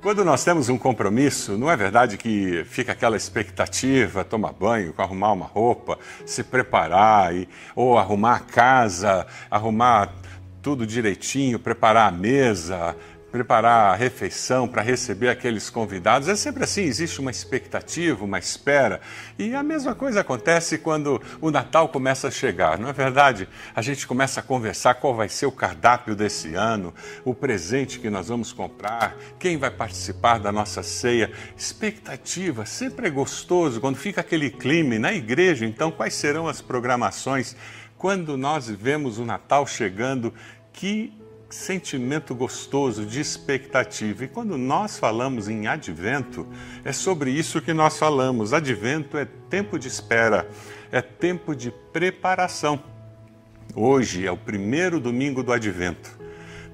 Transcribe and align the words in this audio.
Quando 0.00 0.24
nós 0.24 0.44
temos 0.44 0.68
um 0.68 0.78
compromisso, 0.78 1.58
não 1.58 1.68
é 1.68 1.76
verdade 1.76 2.16
que 2.16 2.64
fica 2.66 2.92
aquela 2.92 3.16
expectativa, 3.16 4.24
tomar 4.24 4.52
banho, 4.52 4.94
arrumar 4.96 5.32
uma 5.32 5.44
roupa, 5.44 5.98
se 6.24 6.44
preparar, 6.44 7.34
e, 7.34 7.48
ou 7.74 7.98
arrumar 7.98 8.36
a 8.36 8.40
casa, 8.40 9.26
arrumar 9.50 10.14
tudo 10.62 10.86
direitinho, 10.86 11.58
preparar 11.58 12.08
a 12.08 12.16
mesa, 12.16 12.94
preparar 13.30 13.92
a 13.92 13.94
refeição 13.94 14.66
para 14.66 14.82
receber 14.82 15.28
aqueles 15.28 15.68
convidados. 15.68 16.28
É 16.28 16.36
sempre 16.36 16.64
assim, 16.64 16.82
existe 16.82 17.20
uma 17.20 17.30
expectativa, 17.30 18.24
uma 18.24 18.38
espera. 18.38 19.00
E 19.38 19.54
a 19.54 19.62
mesma 19.62 19.94
coisa 19.94 20.20
acontece 20.20 20.78
quando 20.78 21.20
o 21.40 21.50
Natal 21.50 21.88
começa 21.88 22.28
a 22.28 22.30
chegar, 22.30 22.78
não 22.78 22.88
é 22.88 22.92
verdade? 22.92 23.48
A 23.74 23.82
gente 23.82 24.06
começa 24.06 24.40
a 24.40 24.42
conversar 24.42 24.94
qual 24.94 25.14
vai 25.14 25.28
ser 25.28 25.46
o 25.46 25.52
cardápio 25.52 26.16
desse 26.16 26.54
ano, 26.54 26.94
o 27.24 27.34
presente 27.34 27.98
que 27.98 28.08
nós 28.08 28.28
vamos 28.28 28.52
comprar, 28.52 29.16
quem 29.38 29.56
vai 29.56 29.70
participar 29.70 30.38
da 30.38 30.50
nossa 30.50 30.82
ceia. 30.82 31.30
Expectativa, 31.56 32.64
sempre 32.64 33.08
é 33.08 33.10
gostoso 33.10 33.80
quando 33.80 33.96
fica 33.96 34.20
aquele 34.20 34.50
clima 34.50 34.98
na 34.98 35.12
igreja, 35.12 35.66
então 35.66 35.90
quais 35.90 36.14
serão 36.14 36.46
as 36.48 36.62
programações 36.62 37.56
quando 37.98 38.36
nós 38.36 38.68
vemos 38.68 39.18
o 39.18 39.24
Natal 39.24 39.66
chegando? 39.66 40.32
Que 40.72 41.12
sentimento 41.50 42.34
gostoso 42.34 43.06
de 43.06 43.20
expectativa. 43.20 44.24
E 44.24 44.28
quando 44.28 44.58
nós 44.58 44.98
falamos 44.98 45.48
em 45.48 45.66
advento, 45.66 46.46
é 46.84 46.92
sobre 46.92 47.30
isso 47.30 47.62
que 47.62 47.72
nós 47.72 47.98
falamos. 47.98 48.52
Advento 48.52 49.16
é 49.16 49.24
tempo 49.24 49.78
de 49.78 49.88
espera, 49.88 50.48
é 50.92 51.00
tempo 51.00 51.54
de 51.54 51.70
preparação. 51.92 52.82
Hoje 53.74 54.26
é 54.26 54.32
o 54.32 54.36
primeiro 54.36 55.00
domingo 55.00 55.42
do 55.42 55.52
advento. 55.52 56.18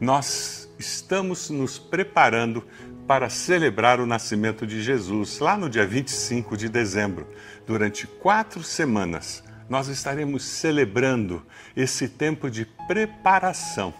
Nós 0.01 0.68
estamos 0.79 1.51
nos 1.51 1.79
preparando 1.79 2.65
para 3.06 3.29
celebrar 3.29 4.01
o 4.01 4.06
nascimento 4.06 4.66
de 4.66 4.82
Jesus, 4.82 5.38
lá 5.38 5.56
no 5.56 5.68
dia 5.68 5.87
25 5.87 6.56
de 6.56 6.68
dezembro. 6.68 7.29
Durante 7.66 8.07
quatro 8.07 8.63
semanas, 8.63 9.45
nós 9.68 9.88
estaremos 9.88 10.43
celebrando 10.43 11.45
esse 11.76 12.09
tempo 12.09 12.51
de 12.51 12.65
preparação 12.88 13.93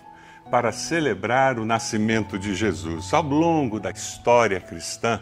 para 0.55 0.71
celebrar 0.71 1.59
o 1.59 1.65
nascimento 1.65 2.39
de 2.39 2.55
Jesus. 2.55 3.13
Ao 3.13 3.25
longo 3.25 3.81
da 3.81 3.91
história 3.91 4.61
cristã, 4.61 5.21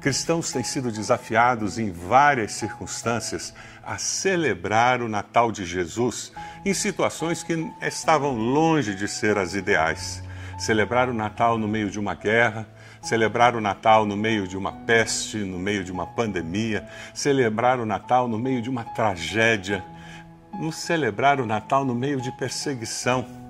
cristãos 0.00 0.52
têm 0.52 0.62
sido 0.62 0.92
desafiados 0.92 1.80
em 1.80 1.90
várias 1.90 2.52
circunstâncias 2.52 3.52
a 3.84 3.98
celebrar 3.98 5.02
o 5.02 5.08
Natal 5.08 5.50
de 5.50 5.66
Jesus 5.66 6.32
em 6.64 6.72
situações 6.72 7.42
que 7.42 7.54
estavam 7.82 8.36
longe 8.36 8.94
de 8.94 9.08
ser 9.08 9.36
as 9.36 9.52
ideais. 9.54 10.22
Celebrar 10.56 11.08
o 11.08 11.12
Natal 11.12 11.58
no 11.58 11.66
meio 11.66 11.90
de 11.90 11.98
uma 11.98 12.14
guerra, 12.14 12.64
celebrar 13.02 13.56
o 13.56 13.60
Natal 13.60 14.06
no 14.06 14.16
meio 14.16 14.46
de 14.46 14.56
uma 14.56 14.70
peste, 14.70 15.38
no 15.38 15.58
meio 15.58 15.82
de 15.82 15.90
uma 15.90 16.06
pandemia, 16.06 16.88
celebrar 17.12 17.80
o 17.80 17.84
Natal 17.84 18.28
no 18.28 18.38
meio 18.38 18.62
de 18.62 18.70
uma 18.70 18.84
tragédia, 18.84 19.84
no 20.52 20.70
celebrar 20.70 21.40
o 21.40 21.46
Natal 21.46 21.84
no 21.84 21.96
meio 21.96 22.20
de 22.20 22.30
perseguição 22.38 23.47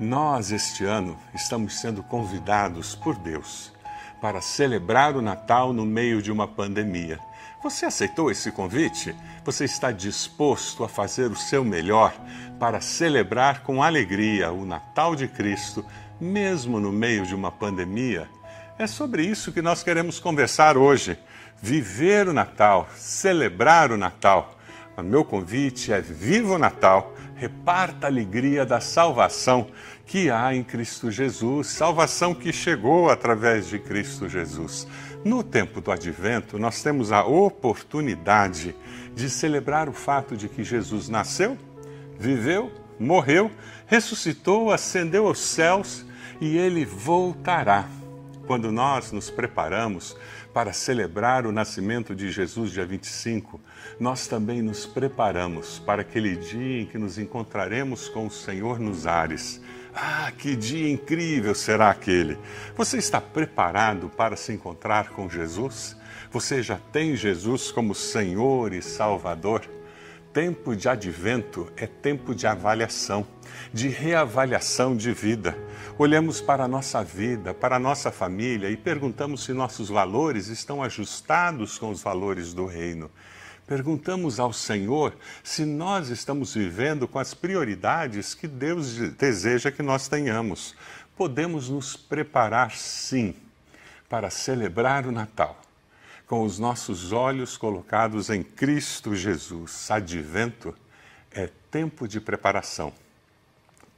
nós, 0.00 0.50
este 0.50 0.82
ano, 0.82 1.14
estamos 1.34 1.78
sendo 1.78 2.02
convidados 2.02 2.94
por 2.94 3.14
Deus 3.18 3.70
para 4.18 4.40
celebrar 4.40 5.14
o 5.14 5.20
Natal 5.20 5.74
no 5.74 5.84
meio 5.84 6.22
de 6.22 6.32
uma 6.32 6.48
pandemia. 6.48 7.18
Você 7.62 7.84
aceitou 7.84 8.30
esse 8.30 8.50
convite? 8.50 9.14
Você 9.44 9.66
está 9.66 9.92
disposto 9.92 10.84
a 10.84 10.88
fazer 10.88 11.30
o 11.30 11.36
seu 11.36 11.62
melhor 11.62 12.14
para 12.58 12.80
celebrar 12.80 13.62
com 13.62 13.82
alegria 13.82 14.50
o 14.50 14.64
Natal 14.64 15.14
de 15.14 15.28
Cristo, 15.28 15.84
mesmo 16.18 16.80
no 16.80 16.90
meio 16.90 17.26
de 17.26 17.34
uma 17.34 17.52
pandemia? 17.52 18.26
É 18.78 18.86
sobre 18.86 19.22
isso 19.26 19.52
que 19.52 19.60
nós 19.60 19.82
queremos 19.82 20.18
conversar 20.18 20.78
hoje. 20.78 21.18
Viver 21.60 22.26
o 22.26 22.32
Natal, 22.32 22.88
celebrar 22.96 23.92
o 23.92 23.98
Natal. 23.98 24.56
O 24.96 25.02
meu 25.02 25.26
convite 25.26 25.92
é 25.92 26.00
Viva 26.00 26.54
o 26.54 26.58
Natal 26.58 27.14
reparta 27.40 28.06
a 28.06 28.10
alegria 28.10 28.66
da 28.66 28.80
salvação 28.80 29.68
que 30.04 30.30
há 30.30 30.54
em 30.54 30.62
Cristo 30.62 31.10
Jesus, 31.10 31.68
salvação 31.68 32.34
que 32.34 32.52
chegou 32.52 33.08
através 33.08 33.66
de 33.66 33.78
Cristo 33.78 34.28
Jesus. 34.28 34.86
No 35.24 35.42
tempo 35.42 35.80
do 35.80 35.90
advento, 35.90 36.58
nós 36.58 36.82
temos 36.82 37.10
a 37.12 37.24
oportunidade 37.24 38.76
de 39.14 39.30
celebrar 39.30 39.88
o 39.88 39.92
fato 39.94 40.36
de 40.36 40.50
que 40.50 40.62
Jesus 40.62 41.08
nasceu, 41.08 41.56
viveu, 42.18 42.70
morreu, 42.98 43.50
ressuscitou, 43.86 44.70
ascendeu 44.70 45.26
aos 45.26 45.40
céus 45.40 46.04
e 46.42 46.58
ele 46.58 46.84
voltará. 46.84 47.88
Quando 48.46 48.70
nós 48.70 49.12
nos 49.12 49.30
preparamos 49.30 50.14
para 50.52 50.72
celebrar 50.72 51.46
o 51.46 51.52
nascimento 51.52 52.14
de 52.14 52.30
Jesus, 52.30 52.72
dia 52.72 52.84
25, 52.84 53.60
nós 53.98 54.26
também 54.26 54.62
nos 54.62 54.86
preparamos 54.86 55.78
para 55.78 56.02
aquele 56.02 56.36
dia 56.36 56.82
em 56.82 56.86
que 56.86 56.98
nos 56.98 57.18
encontraremos 57.18 58.08
com 58.08 58.26
o 58.26 58.30
Senhor 58.30 58.78
nos 58.78 59.06
ares. 59.06 59.60
Ah, 59.94 60.30
que 60.36 60.54
dia 60.54 60.90
incrível 60.90 61.54
será 61.54 61.90
aquele! 61.90 62.38
Você 62.76 62.98
está 62.98 63.20
preparado 63.20 64.08
para 64.08 64.36
se 64.36 64.52
encontrar 64.52 65.10
com 65.10 65.28
Jesus? 65.28 65.96
Você 66.30 66.62
já 66.62 66.78
tem 66.92 67.16
Jesus 67.16 67.72
como 67.72 67.94
Senhor 67.94 68.72
e 68.72 68.82
Salvador? 68.82 69.79
Tempo 70.32 70.76
de 70.76 70.88
advento 70.88 71.72
é 71.76 71.88
tempo 71.88 72.36
de 72.36 72.46
avaliação, 72.46 73.26
de 73.72 73.88
reavaliação 73.88 74.96
de 74.96 75.12
vida. 75.12 75.58
Olhamos 75.98 76.40
para 76.40 76.62
a 76.62 76.68
nossa 76.68 77.02
vida, 77.02 77.52
para 77.52 77.74
a 77.74 77.78
nossa 77.80 78.12
família 78.12 78.70
e 78.70 78.76
perguntamos 78.76 79.42
se 79.42 79.52
nossos 79.52 79.88
valores 79.88 80.46
estão 80.46 80.84
ajustados 80.84 81.78
com 81.78 81.90
os 81.90 82.00
valores 82.00 82.54
do 82.54 82.64
reino. 82.64 83.10
Perguntamos 83.66 84.38
ao 84.38 84.52
Senhor 84.52 85.16
se 85.42 85.64
nós 85.64 86.10
estamos 86.10 86.54
vivendo 86.54 87.08
com 87.08 87.18
as 87.18 87.34
prioridades 87.34 88.32
que 88.32 88.46
Deus 88.46 88.98
deseja 89.18 89.72
que 89.72 89.82
nós 89.82 90.06
tenhamos. 90.06 90.76
Podemos 91.16 91.68
nos 91.68 91.96
preparar, 91.96 92.70
sim, 92.70 93.34
para 94.08 94.30
celebrar 94.30 95.08
o 95.08 95.10
Natal 95.10 95.59
com 96.30 96.44
os 96.44 96.60
nossos 96.60 97.10
olhos 97.10 97.56
colocados 97.56 98.30
em 98.30 98.40
Cristo 98.40 99.16
Jesus. 99.16 99.90
Advento 99.90 100.72
é 101.28 101.50
tempo 101.72 102.06
de 102.06 102.20
preparação, 102.20 102.92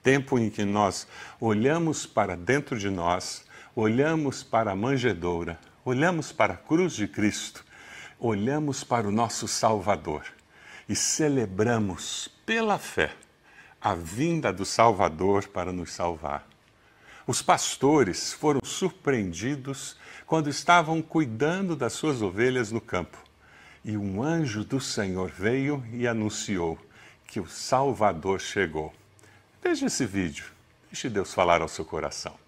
tempo 0.02 0.38
em 0.38 0.48
que 0.48 0.64
nós 0.64 1.06
olhamos 1.38 2.06
para 2.06 2.34
dentro 2.34 2.78
de 2.78 2.88
nós, 2.88 3.44
olhamos 3.76 4.42
para 4.42 4.70
a 4.70 4.74
manjedoura, 4.74 5.60
olhamos 5.84 6.32
para 6.32 6.54
a 6.54 6.56
cruz 6.56 6.94
de 6.94 7.06
Cristo, 7.06 7.62
olhamos 8.18 8.82
para 8.82 9.06
o 9.06 9.12
nosso 9.12 9.46
Salvador 9.46 10.24
e 10.88 10.96
celebramos 10.96 12.28
pela 12.46 12.78
fé 12.78 13.12
a 13.78 13.94
vinda 13.94 14.50
do 14.50 14.64
Salvador 14.64 15.48
para 15.48 15.70
nos 15.70 15.92
salvar. 15.92 16.51
Os 17.32 17.40
pastores 17.40 18.30
foram 18.30 18.60
surpreendidos 18.62 19.96
quando 20.26 20.50
estavam 20.50 21.00
cuidando 21.00 21.74
das 21.74 21.94
suas 21.94 22.20
ovelhas 22.20 22.70
no 22.70 22.78
campo. 22.78 23.16
E 23.82 23.96
um 23.96 24.22
anjo 24.22 24.62
do 24.62 24.78
Senhor 24.78 25.30
veio 25.30 25.82
e 25.94 26.06
anunciou 26.06 26.78
que 27.26 27.40
o 27.40 27.48
Salvador 27.48 28.38
chegou. 28.38 28.92
Veja 29.62 29.86
esse 29.86 30.04
vídeo. 30.04 30.44
Deixe 30.90 31.08
Deus 31.08 31.32
falar 31.32 31.62
ao 31.62 31.68
seu 31.68 31.86
coração. 31.86 32.41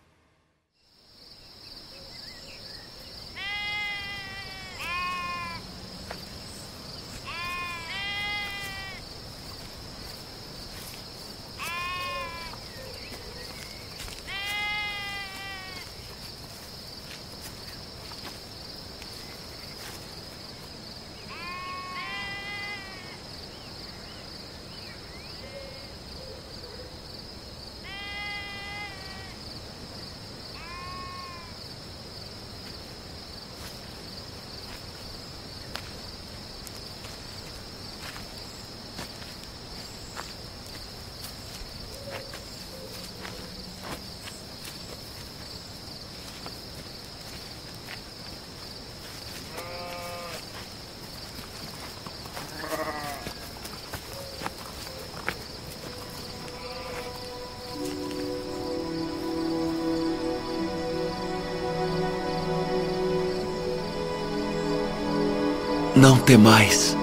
Não 66.05 66.19
temais, 66.19 66.95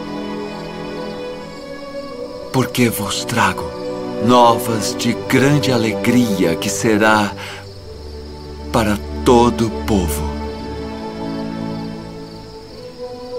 porque 2.53 2.87
vos 2.87 3.25
trago 3.25 3.63
novas 4.27 4.95
de 4.95 5.13
grande 5.27 5.71
alegria 5.71 6.55
que 6.55 6.69
será 6.69 7.33
para 8.71 8.99
todo 9.25 9.69
o 9.69 9.71
povo. 9.85 10.29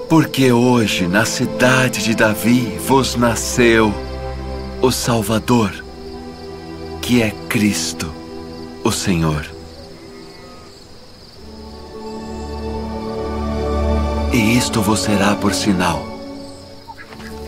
Porque 0.09 0.51
hoje 0.51 1.07
na 1.07 1.25
cidade 1.25 2.03
de 2.03 2.17
Davi 2.17 2.77
vos 2.85 3.15
nasceu 3.15 3.95
o 4.81 4.91
Salvador, 4.91 5.71
que 7.01 7.23
é 7.23 7.31
Cristo, 7.49 8.13
o 8.83 8.91
Senhor. 8.91 9.62
E 14.33 14.57
isto 14.57 14.81
vos 14.81 15.01
será 15.01 15.35
por 15.37 15.53
sinal. 15.53 16.03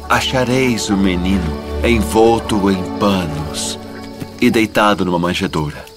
Achareis 0.08 0.90
o 0.90 0.96
menino 0.96 1.58
envolto 1.82 2.70
em 2.70 2.82
panos 2.98 3.78
e 4.40 4.50
deitado 4.50 5.04
numa 5.04 5.18
manjedoura. 5.18 5.93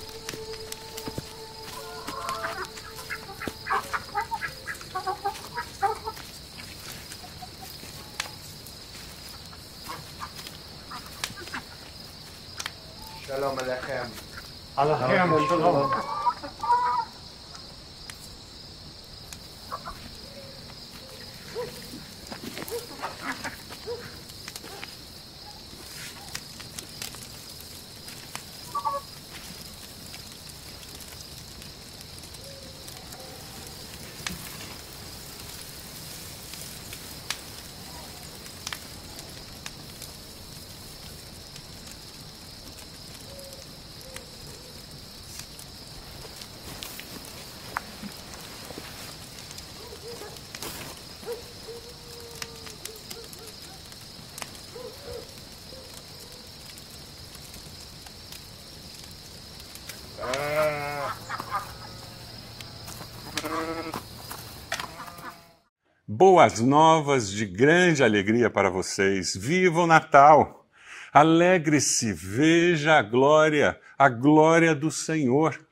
Boas 66.19 66.59
novas 66.59 67.29
de 67.29 67.45
grande 67.45 68.03
alegria 68.03 68.49
para 68.49 68.71
vocês. 68.71 69.35
Viva 69.35 69.81
o 69.81 69.85
Natal! 69.85 70.65
Alegre-se, 71.13 72.11
veja 72.11 72.97
a 72.97 73.03
glória, 73.03 73.79
a 73.95 74.09
glória 74.09 74.73
do 74.73 74.89
Senhor. 74.89 75.63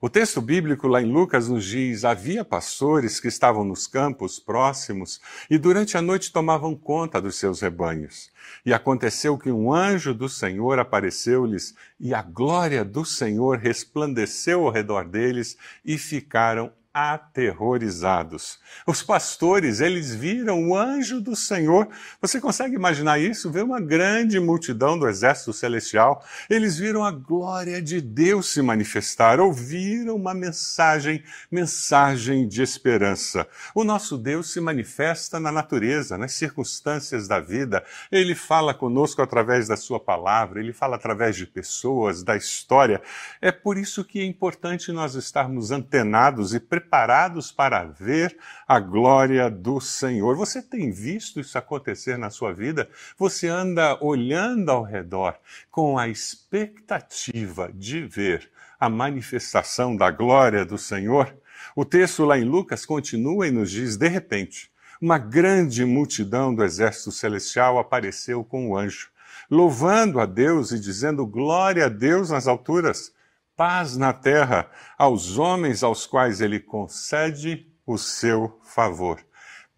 O 0.00 0.10
texto 0.10 0.40
bíblico 0.40 0.88
lá 0.88 1.00
em 1.00 1.12
Lucas 1.12 1.48
nos 1.48 1.64
diz: 1.64 2.04
havia 2.04 2.44
pastores 2.44 3.20
que 3.20 3.28
estavam 3.28 3.62
nos 3.62 3.86
campos 3.86 4.40
próximos 4.40 5.20
e 5.48 5.56
durante 5.58 5.96
a 5.96 6.02
noite 6.02 6.32
tomavam 6.32 6.74
conta 6.74 7.22
dos 7.22 7.36
seus 7.36 7.60
rebanhos. 7.60 8.32
E 8.66 8.74
aconteceu 8.74 9.38
que 9.38 9.52
um 9.52 9.72
anjo 9.72 10.12
do 10.12 10.28
Senhor 10.28 10.76
apareceu-lhes 10.80 11.72
e 12.00 12.12
a 12.12 12.20
glória 12.20 12.84
do 12.84 13.04
Senhor 13.04 13.58
resplandeceu 13.58 14.66
ao 14.66 14.72
redor 14.72 15.04
deles 15.04 15.56
e 15.84 15.96
ficaram 15.96 16.72
aterrorizados. 16.94 18.60
Os 18.86 19.02
pastores, 19.02 19.80
eles 19.80 20.14
viram 20.14 20.68
o 20.68 20.78
anjo 20.78 21.20
do 21.20 21.34
Senhor. 21.34 21.88
Você 22.20 22.40
consegue 22.40 22.76
imaginar 22.76 23.18
isso? 23.18 23.50
Ver 23.50 23.64
uma 23.64 23.80
grande 23.80 24.38
multidão 24.38 24.96
do 24.96 25.08
exército 25.08 25.52
celestial. 25.52 26.24
Eles 26.48 26.78
viram 26.78 27.04
a 27.04 27.10
glória 27.10 27.82
de 27.82 28.00
Deus 28.00 28.52
se 28.52 28.62
manifestar, 28.62 29.40
ouviram 29.40 30.14
uma 30.14 30.32
mensagem, 30.32 31.24
mensagem 31.50 32.46
de 32.46 32.62
esperança. 32.62 33.44
O 33.74 33.82
nosso 33.82 34.16
Deus 34.16 34.52
se 34.52 34.60
manifesta 34.60 35.40
na 35.40 35.50
natureza, 35.50 36.16
nas 36.16 36.32
circunstâncias 36.34 37.26
da 37.26 37.40
vida. 37.40 37.82
Ele 38.12 38.36
fala 38.36 38.72
conosco 38.72 39.20
através 39.20 39.66
da 39.66 39.76
sua 39.76 39.98
palavra, 39.98 40.60
ele 40.60 40.72
fala 40.72 40.94
através 40.94 41.34
de 41.34 41.44
pessoas, 41.44 42.22
da 42.22 42.36
história. 42.36 43.02
É 43.42 43.50
por 43.50 43.76
isso 43.76 44.04
que 44.04 44.20
é 44.20 44.24
importante 44.24 44.92
nós 44.92 45.16
estarmos 45.16 45.72
antenados 45.72 46.54
e 46.54 46.60
preparados 46.60 46.83
preparados 46.84 47.50
para 47.50 47.84
ver 47.84 48.36
a 48.68 48.78
glória 48.78 49.50
do 49.50 49.80
Senhor. 49.80 50.36
Você 50.36 50.62
tem 50.62 50.90
visto 50.90 51.40
isso 51.40 51.56
acontecer 51.56 52.18
na 52.18 52.30
sua 52.30 52.52
vida? 52.52 52.88
Você 53.18 53.48
anda 53.48 53.98
olhando 54.04 54.70
ao 54.70 54.82
redor 54.82 55.36
com 55.70 55.98
a 55.98 56.08
expectativa 56.08 57.70
de 57.74 58.04
ver 58.04 58.50
a 58.78 58.88
manifestação 58.88 59.96
da 59.96 60.10
glória 60.10 60.64
do 60.64 60.76
Senhor? 60.76 61.34
O 61.74 61.84
texto 61.84 62.24
lá 62.24 62.38
em 62.38 62.44
Lucas 62.44 62.84
continua 62.84 63.48
e 63.48 63.50
nos 63.50 63.70
diz: 63.70 63.96
de 63.96 64.08
repente, 64.08 64.70
uma 65.00 65.18
grande 65.18 65.84
multidão 65.84 66.54
do 66.54 66.62
exército 66.62 67.10
celestial 67.10 67.78
apareceu 67.78 68.44
com 68.44 68.70
o 68.70 68.76
anjo, 68.76 69.08
louvando 69.50 70.20
a 70.20 70.26
Deus 70.26 70.70
e 70.70 70.78
dizendo 70.78 71.26
glória 71.26 71.86
a 71.86 71.88
Deus 71.88 72.30
nas 72.30 72.46
alturas 72.46 73.12
paz 73.56 73.96
na 73.96 74.12
terra 74.12 74.70
aos 74.98 75.38
homens 75.38 75.82
aos 75.82 76.06
quais 76.06 76.40
ele 76.40 76.60
concede 76.60 77.72
o 77.86 77.96
seu 77.96 78.60
favor. 78.64 79.20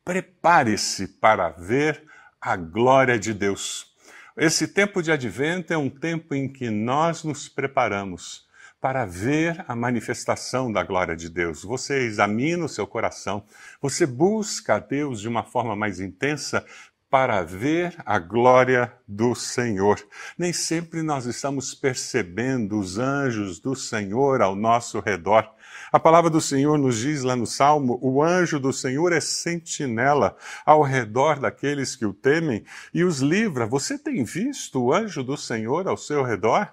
Prepare-se 0.04 1.08
para 1.08 1.50
ver 1.50 2.04
a 2.40 2.56
glória 2.56 3.18
de 3.18 3.34
Deus. 3.34 3.94
Esse 4.36 4.68
tempo 4.68 5.02
de 5.02 5.10
advento 5.10 5.72
é 5.72 5.78
um 5.78 5.90
tempo 5.90 6.34
em 6.34 6.48
que 6.48 6.70
nós 6.70 7.24
nos 7.24 7.48
preparamos 7.48 8.46
para 8.80 9.04
ver 9.04 9.64
a 9.66 9.74
manifestação 9.74 10.70
da 10.70 10.82
glória 10.82 11.16
de 11.16 11.28
Deus. 11.28 11.64
Você 11.64 12.04
examina 12.04 12.66
o 12.66 12.68
seu 12.68 12.86
coração, 12.86 13.44
você 13.80 14.06
busca 14.06 14.76
a 14.76 14.78
Deus 14.78 15.20
de 15.20 15.28
uma 15.28 15.42
forma 15.42 15.74
mais 15.74 15.98
intensa 15.98 16.64
para 17.10 17.42
ver 17.42 17.94
a 18.04 18.18
glória 18.18 18.92
do 19.06 19.34
Senhor. 19.34 20.00
Nem 20.36 20.52
sempre 20.52 21.02
nós 21.02 21.24
estamos 21.24 21.74
percebendo 21.74 22.78
os 22.78 22.98
anjos 22.98 23.60
do 23.60 23.74
Senhor 23.74 24.42
ao 24.42 24.56
nosso 24.56 24.98
redor. 25.00 25.48
A 25.92 26.00
palavra 26.00 26.28
do 26.28 26.40
Senhor 26.40 26.76
nos 26.78 26.98
diz 26.98 27.22
lá 27.22 27.36
no 27.36 27.46
Salmo: 27.46 27.98
o 28.02 28.22
anjo 28.22 28.58
do 28.58 28.72
Senhor 28.72 29.12
é 29.12 29.20
sentinela 29.20 30.36
ao 30.64 30.82
redor 30.82 31.38
daqueles 31.38 31.94
que 31.94 32.04
o 32.04 32.12
temem 32.12 32.64
e 32.92 33.04
os 33.04 33.20
livra. 33.20 33.66
Você 33.66 33.96
tem 33.96 34.24
visto 34.24 34.82
o 34.82 34.92
anjo 34.92 35.22
do 35.22 35.36
Senhor 35.36 35.86
ao 35.86 35.96
seu 35.96 36.22
redor? 36.22 36.72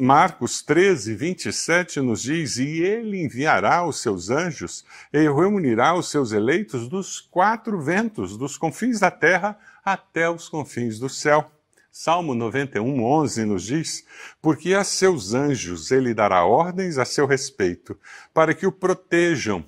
Marcos 0.00 0.62
13, 0.62 1.14
27 1.14 2.00
nos 2.00 2.22
diz: 2.22 2.56
E 2.56 2.82
ele 2.82 3.22
enviará 3.22 3.86
os 3.86 4.02
seus 4.02 4.28
anjos 4.28 4.84
e 5.12 5.20
reunirá 5.20 5.94
os 5.94 6.10
seus 6.10 6.32
eleitos 6.32 6.88
dos 6.88 7.20
quatro 7.20 7.80
ventos, 7.80 8.36
dos 8.36 8.56
confins 8.56 8.98
da 8.98 9.12
terra 9.12 9.56
até 9.84 10.28
os 10.28 10.48
confins 10.48 10.98
do 10.98 11.08
céu. 11.08 11.48
Salmo 11.88 12.34
91, 12.34 13.00
11 13.04 13.44
nos 13.44 13.62
diz: 13.62 14.04
Porque 14.42 14.74
a 14.74 14.82
seus 14.82 15.34
anjos 15.34 15.92
ele 15.92 16.12
dará 16.12 16.44
ordens 16.44 16.98
a 16.98 17.04
seu 17.04 17.24
respeito, 17.24 17.96
para 18.34 18.52
que 18.52 18.66
o 18.66 18.72
protejam 18.72 19.64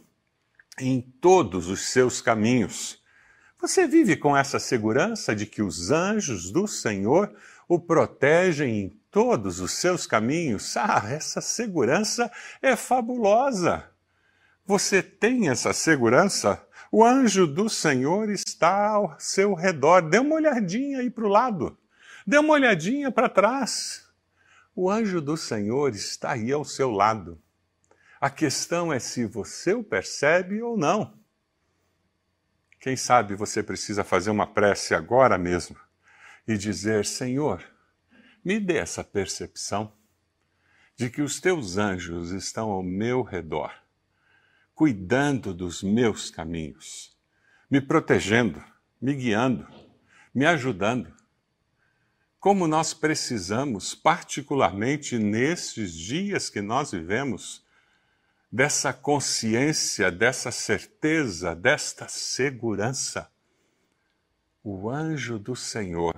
em 0.80 1.00
todos 1.00 1.68
os 1.68 1.80
seus 1.80 2.20
caminhos. 2.20 3.00
Você 3.60 3.86
vive 3.86 4.16
com 4.16 4.36
essa 4.36 4.58
segurança 4.58 5.32
de 5.32 5.46
que 5.46 5.62
os 5.62 5.92
anjos 5.92 6.50
do 6.50 6.66
Senhor 6.66 7.32
o 7.68 7.78
protegem 7.78 8.80
em 8.80 9.01
todos 9.12 9.60
os 9.60 9.72
seus 9.72 10.06
caminhos. 10.06 10.76
Ah, 10.76 11.04
essa 11.08 11.40
segurança 11.40 12.32
é 12.60 12.74
fabulosa. 12.74 13.88
Você 14.66 15.02
tem 15.02 15.48
essa 15.48 15.72
segurança? 15.72 16.66
O 16.90 17.04
anjo 17.04 17.46
do 17.46 17.68
Senhor 17.68 18.30
está 18.30 18.88
ao 18.88 19.14
seu 19.18 19.54
redor. 19.54 20.02
Dê 20.02 20.18
uma 20.18 20.36
olhadinha 20.36 21.00
aí 21.00 21.10
para 21.10 21.24
o 21.24 21.28
lado. 21.28 21.78
Dê 22.26 22.38
uma 22.38 22.54
olhadinha 22.54 23.12
para 23.12 23.28
trás. 23.28 24.04
O 24.74 24.90
anjo 24.90 25.20
do 25.20 25.36
Senhor 25.36 25.94
está 25.94 26.32
aí 26.32 26.50
ao 26.50 26.64
seu 26.64 26.90
lado. 26.90 27.40
A 28.20 28.30
questão 28.30 28.92
é 28.92 28.98
se 28.98 29.26
você 29.26 29.74
o 29.74 29.84
percebe 29.84 30.62
ou 30.62 30.76
não. 30.76 31.12
Quem 32.80 32.96
sabe 32.96 33.34
você 33.34 33.62
precisa 33.62 34.02
fazer 34.02 34.30
uma 34.30 34.46
prece 34.46 34.94
agora 34.94 35.36
mesmo 35.36 35.76
e 36.46 36.56
dizer: 36.56 37.04
Senhor, 37.04 37.62
me 38.44 38.58
dê 38.58 38.78
essa 38.78 39.04
percepção 39.04 39.92
de 40.96 41.08
que 41.08 41.22
os 41.22 41.40
teus 41.40 41.78
anjos 41.78 42.30
estão 42.30 42.70
ao 42.70 42.82
meu 42.82 43.22
redor, 43.22 43.72
cuidando 44.74 45.54
dos 45.54 45.82
meus 45.82 46.30
caminhos, 46.30 47.16
me 47.70 47.80
protegendo, 47.80 48.62
me 49.00 49.14
guiando, 49.14 49.66
me 50.34 50.44
ajudando. 50.44 51.12
Como 52.38 52.66
nós 52.66 52.92
precisamos, 52.92 53.94
particularmente 53.94 55.18
nestes 55.18 55.92
dias 55.92 56.50
que 56.50 56.60
nós 56.60 56.90
vivemos, 56.90 57.64
dessa 58.50 58.92
consciência, 58.92 60.10
dessa 60.10 60.50
certeza, 60.50 61.54
desta 61.54 62.06
segurança. 62.08 63.30
O 64.62 64.90
anjo 64.90 65.38
do 65.38 65.56
Senhor 65.56 66.14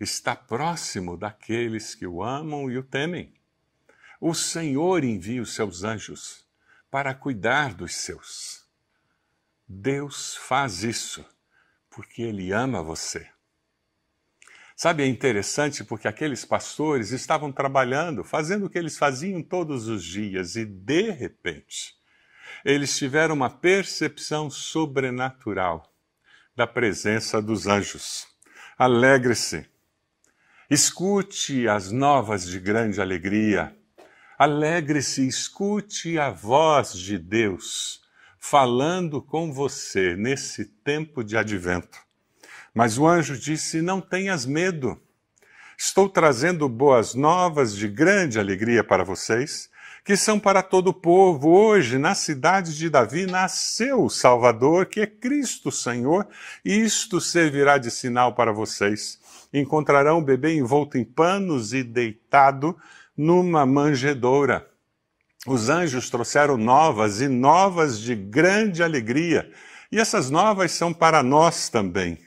está 0.00 0.34
próximo 0.34 1.16
daqueles 1.16 1.94
que 1.94 2.06
o 2.06 2.22
amam 2.22 2.70
e 2.70 2.78
o 2.78 2.82
temem. 2.82 3.34
O 4.20 4.34
Senhor 4.34 5.04
envia 5.04 5.42
os 5.42 5.54
seus 5.54 5.84
anjos 5.84 6.44
para 6.90 7.14
cuidar 7.14 7.74
dos 7.74 7.94
seus. 7.94 8.64
Deus 9.68 10.34
faz 10.36 10.82
isso 10.82 11.24
porque 11.88 12.22
Ele 12.22 12.52
ama 12.52 12.82
você. 12.82 13.28
Sabe, 14.74 15.02
é 15.02 15.06
interessante 15.06 15.84
porque 15.84 16.08
aqueles 16.08 16.42
pastores 16.42 17.10
estavam 17.10 17.52
trabalhando, 17.52 18.24
fazendo 18.24 18.64
o 18.64 18.70
que 18.70 18.78
eles 18.78 18.96
faziam 18.96 19.42
todos 19.42 19.88
os 19.88 20.02
dias 20.02 20.56
e, 20.56 20.64
de 20.64 21.10
repente, 21.10 21.94
eles 22.64 22.96
tiveram 22.96 23.34
uma 23.34 23.50
percepção 23.50 24.48
sobrenatural 24.48 25.94
da 26.56 26.66
presença 26.66 27.42
dos 27.42 27.66
anjos. 27.66 28.26
Alegre-se. 28.78 29.69
Escute 30.70 31.66
as 31.66 31.90
novas 31.90 32.46
de 32.46 32.60
grande 32.60 33.00
alegria. 33.00 33.76
Alegre-se, 34.38 35.26
escute 35.26 36.16
a 36.16 36.30
voz 36.30 36.92
de 36.92 37.18
Deus 37.18 38.00
falando 38.38 39.20
com 39.20 39.52
você 39.52 40.14
nesse 40.14 40.64
tempo 40.64 41.24
de 41.24 41.36
advento. 41.36 41.98
Mas 42.72 42.98
o 42.98 43.04
anjo 43.04 43.36
disse: 43.36 43.82
Não 43.82 44.00
tenhas 44.00 44.46
medo. 44.46 44.96
Estou 45.76 46.08
trazendo 46.08 46.68
boas 46.68 47.16
novas 47.16 47.74
de 47.74 47.88
grande 47.88 48.38
alegria 48.38 48.84
para 48.84 49.02
vocês, 49.02 49.68
que 50.04 50.16
são 50.16 50.38
para 50.38 50.62
todo 50.62 50.88
o 50.88 50.94
povo. 50.94 51.48
Hoje, 51.48 51.98
na 51.98 52.14
cidade 52.14 52.76
de 52.78 52.88
Davi, 52.88 53.26
nasceu 53.26 54.04
o 54.04 54.08
Salvador, 54.08 54.86
que 54.86 55.00
é 55.00 55.06
Cristo 55.08 55.72
Senhor, 55.72 56.28
e 56.64 56.76
isto 56.76 57.20
servirá 57.20 57.76
de 57.76 57.90
sinal 57.90 58.36
para 58.36 58.52
vocês. 58.52 59.18
Encontrarão 59.52 60.18
o 60.18 60.24
bebê 60.24 60.54
envolto 60.54 60.96
em 60.96 61.04
panos 61.04 61.72
e 61.72 61.82
deitado 61.82 62.76
numa 63.16 63.66
manjedoura. 63.66 64.68
Os 65.46 65.68
anjos 65.68 66.10
trouxeram 66.10 66.56
novas 66.56 67.20
e 67.20 67.28
novas 67.28 67.98
de 67.98 68.14
grande 68.14 68.82
alegria, 68.82 69.50
e 69.90 69.98
essas 69.98 70.30
novas 70.30 70.70
são 70.72 70.92
para 70.92 71.22
nós 71.22 71.68
também. 71.68 72.18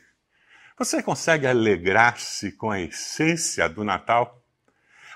Você 0.78 1.02
consegue 1.04 1.46
alegrar-se 1.46 2.52
com 2.52 2.72
a 2.72 2.82
essência 2.82 3.70
do 3.70 3.84
Natal? 3.84 4.44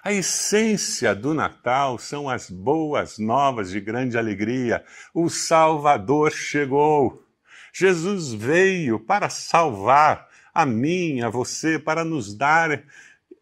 A 0.03 0.13
essência 0.13 1.13
do 1.13 1.33
Natal 1.33 1.97
são 1.97 2.29
as 2.29 2.49
boas 2.49 3.17
novas 3.17 3.71
de 3.71 3.81
grande 3.81 4.17
alegria. 4.17 4.85
O 5.13 5.29
Salvador 5.29 6.31
chegou. 6.31 7.25
Jesus 7.73 8.31
veio 8.31 8.99
para 8.99 9.29
salvar 9.29 10.26
a 10.57 10.65
mim, 10.65 11.21
a 11.21 11.29
você, 11.29 11.77
para 11.77 12.03
nos 12.03 12.33
dar 12.33 12.83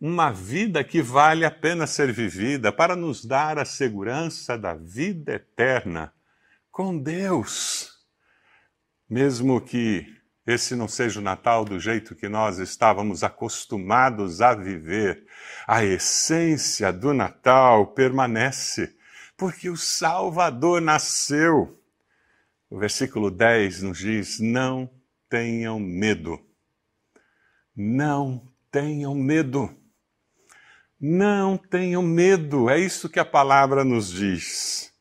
uma 0.01 0.33
vida 0.33 0.83
que 0.83 1.01
vale 1.01 1.45
a 1.45 1.49
pena 1.49 1.87
ser 1.87 2.11
vivida, 2.11 2.73
para 2.73 2.93
nos 2.93 3.23
dar 3.23 3.57
a 3.57 3.63
segurança 3.63 4.57
da 4.57 4.73
vida 4.73 5.35
eterna 5.35 6.13
com 6.69 6.97
Deus. 6.97 7.89
Mesmo 9.09 9.61
que 9.61 10.05
esse 10.45 10.75
não 10.75 10.89
seja 10.89 11.21
o 11.21 11.23
Natal 11.23 11.63
do 11.63 11.79
jeito 11.79 12.15
que 12.15 12.27
nós 12.27 12.59
estávamos 12.59 13.23
acostumados 13.23 14.41
a 14.41 14.53
viver. 14.53 15.25
A 15.65 15.85
essência 15.85 16.91
do 16.91 17.13
Natal 17.13 17.93
permanece, 17.93 18.93
porque 19.37 19.69
o 19.69 19.77
Salvador 19.77 20.81
nasceu. 20.81 21.81
O 22.69 22.77
versículo 22.77 23.31
10 23.31 23.83
nos 23.83 23.99
diz: 23.99 24.41
Não 24.41 24.89
tenham 25.29 25.79
medo. 25.79 26.45
Não 27.75 28.47
tenham 28.71 29.13
medo. 29.13 29.75
Não 30.99 31.57
tenham 31.57 32.01
medo. 32.01 32.69
É 32.69 32.79
isso 32.79 33.09
que 33.09 33.19
a 33.19 33.25
palavra 33.25 33.83
nos 33.83 34.09
diz. 34.09 34.93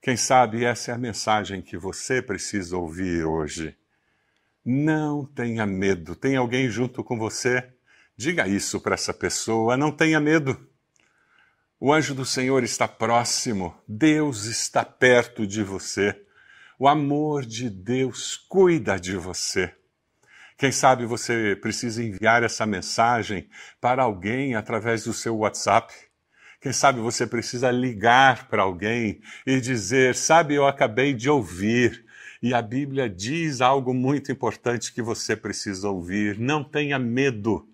Quem 0.00 0.16
sabe 0.16 0.64
essa 0.64 0.90
é 0.90 0.94
a 0.94 0.98
mensagem 0.98 1.60
que 1.60 1.76
você 1.76 2.22
precisa 2.22 2.78
ouvir 2.78 3.24
hoje. 3.24 3.76
Não 4.64 5.26
tenha 5.26 5.66
medo. 5.66 6.16
Tem 6.16 6.36
alguém 6.36 6.70
junto 6.70 7.04
com 7.04 7.18
você? 7.18 7.72
Diga 8.16 8.48
isso 8.48 8.80
para 8.80 8.94
essa 8.94 9.12
pessoa. 9.12 9.76
Não 9.76 9.92
tenha 9.92 10.18
medo. 10.18 10.66
O 11.78 11.92
anjo 11.92 12.14
do 12.14 12.24
Senhor 12.24 12.64
está 12.64 12.88
próximo. 12.88 13.76
Deus 13.86 14.46
está 14.46 14.82
perto 14.82 15.46
de 15.46 15.62
você. 15.62 16.18
O 16.78 16.88
amor 16.88 17.44
de 17.44 17.68
Deus 17.68 18.36
cuida 18.48 18.98
de 18.98 19.16
você. 19.16 19.74
Quem 20.56 20.70
sabe 20.70 21.04
você 21.04 21.56
precisa 21.60 22.02
enviar 22.02 22.42
essa 22.42 22.64
mensagem 22.64 23.48
para 23.80 24.02
alguém 24.02 24.54
através 24.54 25.04
do 25.04 25.12
seu 25.12 25.36
WhatsApp. 25.38 25.92
Quem 26.60 26.72
sabe 26.72 27.00
você 27.00 27.26
precisa 27.26 27.70
ligar 27.70 28.48
para 28.48 28.62
alguém 28.62 29.20
e 29.46 29.60
dizer: 29.60 30.14
Sabe, 30.14 30.54
eu 30.54 30.66
acabei 30.66 31.12
de 31.12 31.28
ouvir 31.28 32.04
e 32.44 32.52
a 32.52 32.60
Bíblia 32.60 33.08
diz 33.08 33.62
algo 33.62 33.94
muito 33.94 34.30
importante 34.30 34.92
que 34.92 35.00
você 35.00 35.34
precisa 35.34 35.88
ouvir: 35.88 36.38
não 36.38 36.62
tenha 36.62 36.98
medo. 36.98 37.66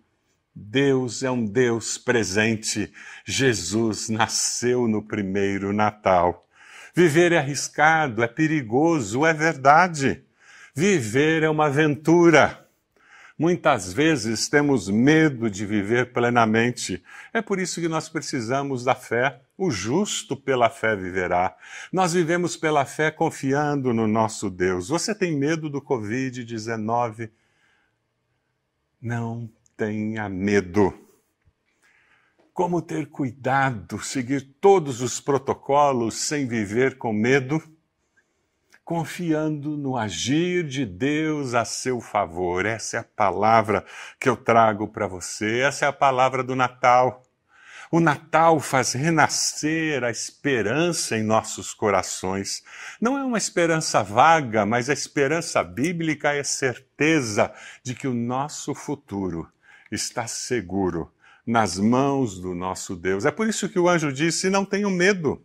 Deus 0.55 1.25
é 1.25 1.31
um 1.31 1.45
Deus 1.45 1.99
presente. 1.99 2.93
Jesus 3.25 4.09
nasceu 4.09 4.87
no 4.87 5.03
primeiro 5.03 5.73
Natal. 5.73 6.47
Viver 6.95 7.33
é 7.33 7.39
arriscado, 7.39 8.23
é 8.23 8.29
perigoso, 8.29 9.27
é 9.27 9.35
verdade. 9.35 10.23
Viver 10.73 11.43
é 11.43 11.51
uma 11.51 11.67
aventura. 11.67 12.70
Muitas 13.41 13.91
vezes 13.91 14.51
temos 14.51 14.91
medo 14.91 15.49
de 15.49 15.65
viver 15.65 16.13
plenamente. 16.13 17.03
É 17.33 17.41
por 17.41 17.59
isso 17.59 17.81
que 17.81 17.89
nós 17.89 18.07
precisamos 18.07 18.85
da 18.85 18.95
fé. 18.95 19.41
O 19.57 19.71
justo 19.71 20.37
pela 20.37 20.69
fé 20.69 20.95
viverá. 20.95 21.57
Nós 21.91 22.13
vivemos 22.13 22.55
pela 22.55 22.85
fé 22.85 23.11
confiando 23.11 23.95
no 23.95 24.07
nosso 24.07 24.51
Deus. 24.51 24.91
Você 24.91 25.15
tem 25.15 25.35
medo 25.35 25.71
do 25.71 25.81
Covid-19? 25.81 27.31
Não 29.01 29.49
tenha 29.75 30.29
medo. 30.29 30.93
Como 32.53 32.83
ter 32.83 33.07
cuidado, 33.07 34.05
seguir 34.05 34.43
todos 34.61 35.01
os 35.01 35.19
protocolos 35.19 36.15
sem 36.17 36.47
viver 36.47 36.99
com 36.99 37.11
medo? 37.11 37.63
Confiando 38.91 39.77
no 39.77 39.97
agir 39.97 40.67
de 40.67 40.85
Deus 40.85 41.55
a 41.55 41.65
seu 41.65 42.01
favor. 42.01 42.67
Essa 42.67 42.97
é 42.97 43.01
a 43.01 43.05
palavra 43.05 43.87
que 44.19 44.29
eu 44.29 44.37
trago 44.37 44.89
para 44.89 45.07
você. 45.07 45.61
Essa 45.61 45.85
é 45.85 45.89
a 45.89 45.93
palavra 45.93 46.43
do 46.43 46.57
Natal. 46.57 47.23
O 47.89 48.01
Natal 48.01 48.59
faz 48.59 48.93
renascer 48.93 50.03
a 50.03 50.11
esperança 50.11 51.17
em 51.17 51.23
nossos 51.23 51.73
corações. 51.73 52.65
Não 53.01 53.17
é 53.17 53.23
uma 53.23 53.39
esperança 53.39 54.03
vaga, 54.03 54.67
mas 54.67 54.91
a 54.91 54.93
esperança 54.93 55.63
bíblica 55.63 56.35
é 56.35 56.43
certeza 56.43 57.55
de 57.85 57.95
que 57.95 58.09
o 58.09 58.13
nosso 58.13 58.75
futuro 58.75 59.49
está 59.89 60.27
seguro 60.27 61.15
nas 61.47 61.79
mãos 61.79 62.41
do 62.41 62.57
nosso 62.57 62.97
Deus. 62.97 63.25
É 63.25 63.31
por 63.31 63.49
isso 63.49 63.69
que 63.69 63.79
o 63.79 63.89
anjo 63.89 64.13
disse: 64.13 64.51
Não 64.51 64.65
tenham 64.65 64.91
medo, 64.91 65.41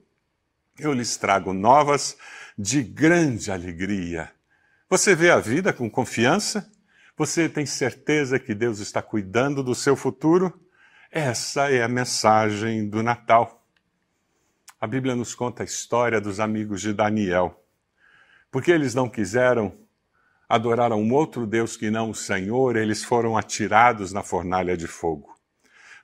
eu 0.79 0.91
lhes 0.91 1.15
trago 1.15 1.53
novas 1.53 2.17
de 2.57 2.81
grande 2.81 3.51
alegria. 3.51 4.31
Você 4.89 5.13
vê 5.13 5.29
a 5.29 5.39
vida 5.39 5.73
com 5.73 5.89
confiança? 5.89 6.71
Você 7.17 7.49
tem 7.49 7.65
certeza 7.65 8.39
que 8.39 8.53
Deus 8.53 8.79
está 8.79 9.01
cuidando 9.01 9.63
do 9.63 9.75
seu 9.75 9.95
futuro? 9.95 10.53
Essa 11.11 11.71
é 11.71 11.83
a 11.83 11.87
mensagem 11.87 12.87
do 12.87 13.01
Natal. 13.01 13.65
A 14.79 14.87
Bíblia 14.87 15.15
nos 15.15 15.33
conta 15.33 15.63
a 15.63 15.65
história 15.65 16.21
dos 16.21 16.39
amigos 16.39 16.81
de 16.81 16.93
Daniel. 16.93 17.63
Porque 18.51 18.71
eles 18.71 18.93
não 18.93 19.09
quiseram 19.09 19.77
adorar 20.47 20.91
a 20.91 20.95
um 20.95 21.13
outro 21.13 21.45
Deus 21.47 21.75
que 21.75 21.89
não 21.89 22.11
o 22.11 22.15
Senhor, 22.15 22.75
eles 22.75 23.03
foram 23.03 23.37
atirados 23.37 24.13
na 24.13 24.21
fornalha 24.21 24.77
de 24.77 24.87
fogo. 24.87 25.35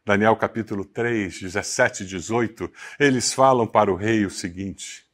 Daniel 0.03 0.35
capítulo 0.35 0.83
3, 0.83 1.41
17 1.41 2.03
e 2.03 2.05
18, 2.07 2.71
eles 2.99 3.33
falam 3.33 3.67
para 3.67 3.91
o 3.91 3.95
rei 3.95 4.25
o 4.25 4.31
seguinte: 4.31 5.05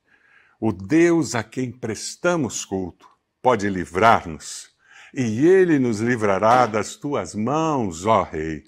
O 0.60 0.72
Deus 0.72 1.36
a 1.36 1.44
quem 1.44 1.72
prestamos 1.72 2.66
culto 2.66 3.08
pode 3.44 3.70
livrar-nos, 3.70 4.72
e 5.14 5.48
ele 5.48 5.78
nos 5.78 6.00
livrará 6.00 6.66
das 6.66 6.96
tuas 6.96 7.36
mãos, 7.36 8.08
ó 8.08 8.24
rei. 8.24 8.64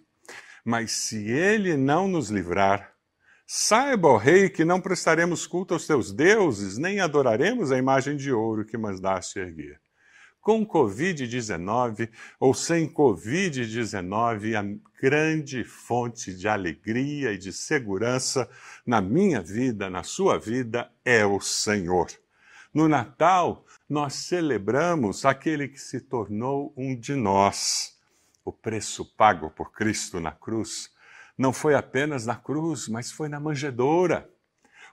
Mas 0.64 0.92
se 0.92 1.28
ele 1.28 1.76
não 1.76 2.08
nos 2.08 2.30
livrar, 2.30 2.94
saiba, 3.48 4.08
ó 4.08 4.18
rei, 4.18 4.50
que 4.50 4.64
não 4.64 4.80
prestaremos 4.80 5.48
culto 5.48 5.74
aos 5.74 5.88
teus 5.88 6.14
deuses, 6.14 6.78
nem 6.78 7.00
adoraremos 7.00 7.72
a 7.72 7.78
imagem 7.80 8.16
de 8.16 8.32
ouro 8.32 8.66
que 8.66 8.78
mandaste 8.78 9.40
erguer. 9.40 9.82
Com 10.42 10.66
Covid-19 10.66 12.10
ou 12.40 12.54
sem 12.54 12.88
Covid-19, 12.92 14.56
a 14.56 15.00
grande 15.02 15.64
fonte 15.64 16.34
de 16.34 16.48
alegria 16.48 17.34
e 17.34 17.38
de 17.38 17.52
segurança 17.52 18.50
na 18.86 19.02
minha 19.02 19.42
vida, 19.42 19.90
na 19.90 20.04
sua 20.04 20.40
vida, 20.40 20.92
é 21.04 21.26
o 21.26 21.40
Senhor. 21.40 22.08
No 22.74 22.88
Natal, 22.88 23.66
nós 23.90 24.14
celebramos 24.14 25.26
aquele 25.26 25.68
que 25.68 25.80
se 25.80 26.00
tornou 26.00 26.74
um 26.78 26.96
de 26.96 27.16
nós. 27.16 27.98
O 28.46 28.52
preço 28.52 29.06
pago 29.16 29.50
por 29.50 29.72
Cristo 29.72 30.20
na 30.20 30.32
cruz 30.32 30.92
não 31.38 31.54
foi 31.54 31.74
apenas 31.74 32.26
na 32.26 32.36
cruz, 32.36 32.88
mas 32.88 33.12
foi 33.12 33.30
na 33.30 33.40
manjedoura. 33.40 34.30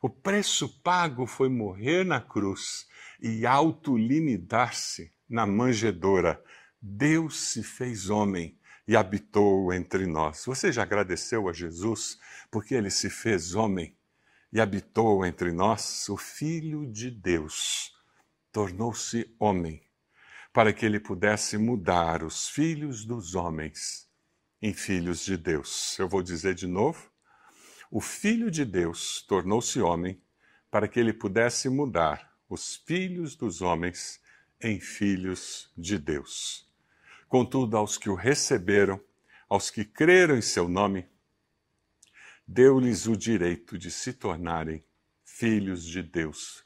O 0.01 0.09
preço 0.09 0.81
pago 0.83 1.27
foi 1.27 1.49
morrer 1.49 2.05
na 2.05 2.21
cruz 2.21 2.87
e 3.21 3.47
autolimitar-se 3.47 5.13
na 5.29 5.47
manjedoura. 5.47 6.43
Deus 6.81 7.39
se 7.39 7.63
fez 7.63 8.11
homem 8.11 8.59
e 8.87 8.97
habitou 8.97 9.73
entre 9.73 10.07
nós. 10.07 10.45
Você 10.47 10.71
já 10.71 10.83
agradeceu 10.83 11.49
a 11.49 11.53
Jesus 11.53 12.19
porque 12.51 12.75
ele 12.75 12.91
se 12.91 13.11
fez 13.11 13.55
homem 13.55 13.97
e 14.53 14.61
habitou 14.61 15.25
entre 15.27 15.53
nós? 15.53 16.09
O 16.09 16.17
Filho 16.17 16.87
de 16.87 17.11
Deus 17.11 17.93
tornou-se 18.53 19.35
homem 19.39 19.83
para 20.53 20.73
que 20.73 20.87
ele 20.87 21.01
pudesse 21.01 21.59
mudar 21.59 22.23
os 22.23 22.49
filhos 22.49 23.05
dos 23.05 23.35
homens 23.35 24.09
em 24.63 24.73
filhos 24.73 25.25
de 25.25 25.37
Deus. 25.37 25.99
Eu 25.99 26.09
vou 26.09 26.23
dizer 26.23 26.55
de 26.55 26.67
novo. 26.67 27.11
O 27.91 28.01
Filho 28.01 28.51
de 28.51 28.65
Deus 28.65 29.23
tornou-se 29.29 29.81
homem 29.81 30.21
para 30.71 30.89
que 30.89 30.99
ele 30.99 31.13
pudesse 31.13 31.69
mudar 31.69 32.35
os 32.49 32.77
filhos 32.77 33.37
dos 33.37 33.61
homens 33.61 34.21
em 34.61 34.81
filhos 34.81 35.71
de 35.77 35.99
Deus. 35.99 36.67
Contudo, 37.29 37.77
aos 37.77 37.99
que 37.99 38.09
o 38.09 38.15
receberam, 38.15 39.01
aos 39.49 39.71
que 39.71 39.85
creram 39.85 40.37
em 40.37 40.43
seu 40.43 40.69
nome, 40.69 41.09
deu-lhes 42.47 43.07
o 43.07 43.17
direito 43.17 43.77
de 43.77 43.91
se 43.91 44.13
tornarem 44.13 44.85
filhos 45.25 45.85
de 45.85 46.03
Deus. 46.03 46.65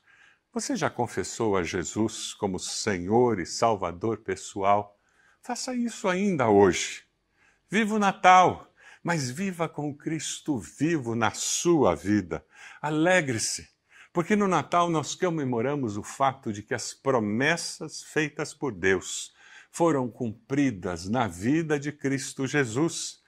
Você 0.53 0.77
já 0.77 0.91
confessou 0.91 1.57
a 1.57 1.63
Jesus 1.63 2.35
como 2.35 2.59
Senhor 2.59 3.39
e 3.39 3.47
Salvador 3.47 4.19
pessoal? 4.19 4.99
Faça 5.43 5.75
isso 5.75 6.09
ainda 6.09 6.49
hoje. 6.49 7.05
Viva 7.69 7.95
o 7.95 7.99
Natal, 7.99 8.73
mas 9.03 9.31
viva 9.31 9.69
com 9.69 9.97
Cristo 9.97 10.59
vivo 10.59 11.15
na 11.15 11.31
sua 11.31 11.95
vida. 11.95 12.45
Alegre-se 12.83 13.69
porque 14.13 14.35
no 14.35 14.49
Natal 14.49 14.91
nós 14.91 15.15
comemoramos 15.15 15.97
o 15.97 16.03
fato 16.03 16.53
de 16.53 16.63
que 16.63 16.75
as 16.75 16.93
promessas 16.93 18.03
feitas 18.03 18.53
por 18.53 18.73
Deus 18.73 19.33
foram 19.71 20.09
cumpridas 20.09 21.09
na 21.09 21.29
vida 21.29 21.79
de 21.79 21.93
Cristo 21.93 22.47
Jesus. 22.47 23.21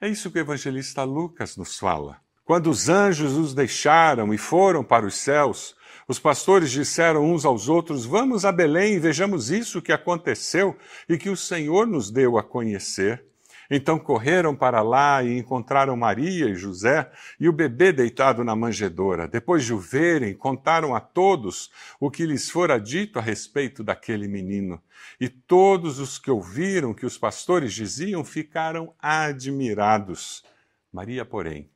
É 0.00 0.08
isso 0.08 0.30
que 0.30 0.38
o 0.38 0.40
evangelista 0.40 1.02
Lucas 1.02 1.56
nos 1.56 1.78
fala. 1.78 2.20
Quando 2.44 2.70
os 2.70 2.88
anjos 2.88 3.32
os 3.32 3.54
deixaram 3.54 4.32
e 4.32 4.38
foram 4.38 4.82
para 4.82 5.06
os 5.06 5.14
céus, 5.14 5.76
os 6.08 6.18
pastores 6.18 6.70
disseram 6.70 7.24
uns 7.24 7.44
aos 7.44 7.68
outros: 7.68 8.04
Vamos 8.04 8.44
a 8.44 8.50
Belém 8.50 8.94
e 8.94 8.98
vejamos 8.98 9.50
isso 9.50 9.82
que 9.82 9.92
aconteceu 9.92 10.76
e 11.08 11.16
que 11.16 11.30
o 11.30 11.36
Senhor 11.36 11.86
nos 11.86 12.10
deu 12.10 12.38
a 12.38 12.42
conhecer. 12.42 13.29
Então 13.70 14.00
correram 14.00 14.56
para 14.56 14.82
lá 14.82 15.22
e 15.22 15.38
encontraram 15.38 15.96
Maria 15.96 16.46
e 16.46 16.56
José 16.56 17.08
e 17.38 17.48
o 17.48 17.52
bebê 17.52 17.92
deitado 17.92 18.42
na 18.42 18.56
manjedoura. 18.56 19.28
Depois 19.28 19.64
de 19.64 19.72
o 19.72 19.78
verem, 19.78 20.34
contaram 20.34 20.92
a 20.92 21.00
todos 21.00 21.70
o 22.00 22.10
que 22.10 22.26
lhes 22.26 22.50
fora 22.50 22.80
dito 22.80 23.18
a 23.20 23.22
respeito 23.22 23.84
daquele 23.84 24.26
menino. 24.26 24.82
E 25.20 25.28
todos 25.28 26.00
os 26.00 26.18
que 26.18 26.30
ouviram 26.30 26.92
que 26.92 27.06
os 27.06 27.16
pastores 27.16 27.72
diziam 27.72 28.24
ficaram 28.24 28.92
admirados. 28.98 30.44
Maria, 30.92 31.24
porém, 31.24 31.70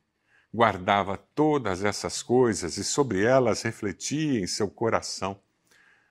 guardava 0.53 1.17
todas 1.33 1.83
essas 1.83 2.21
coisas 2.21 2.75
e 2.75 2.83
sobre 2.83 3.23
elas 3.23 3.61
refletia 3.61 4.41
em 4.41 4.47
seu 4.47 4.69
coração. 4.69 5.39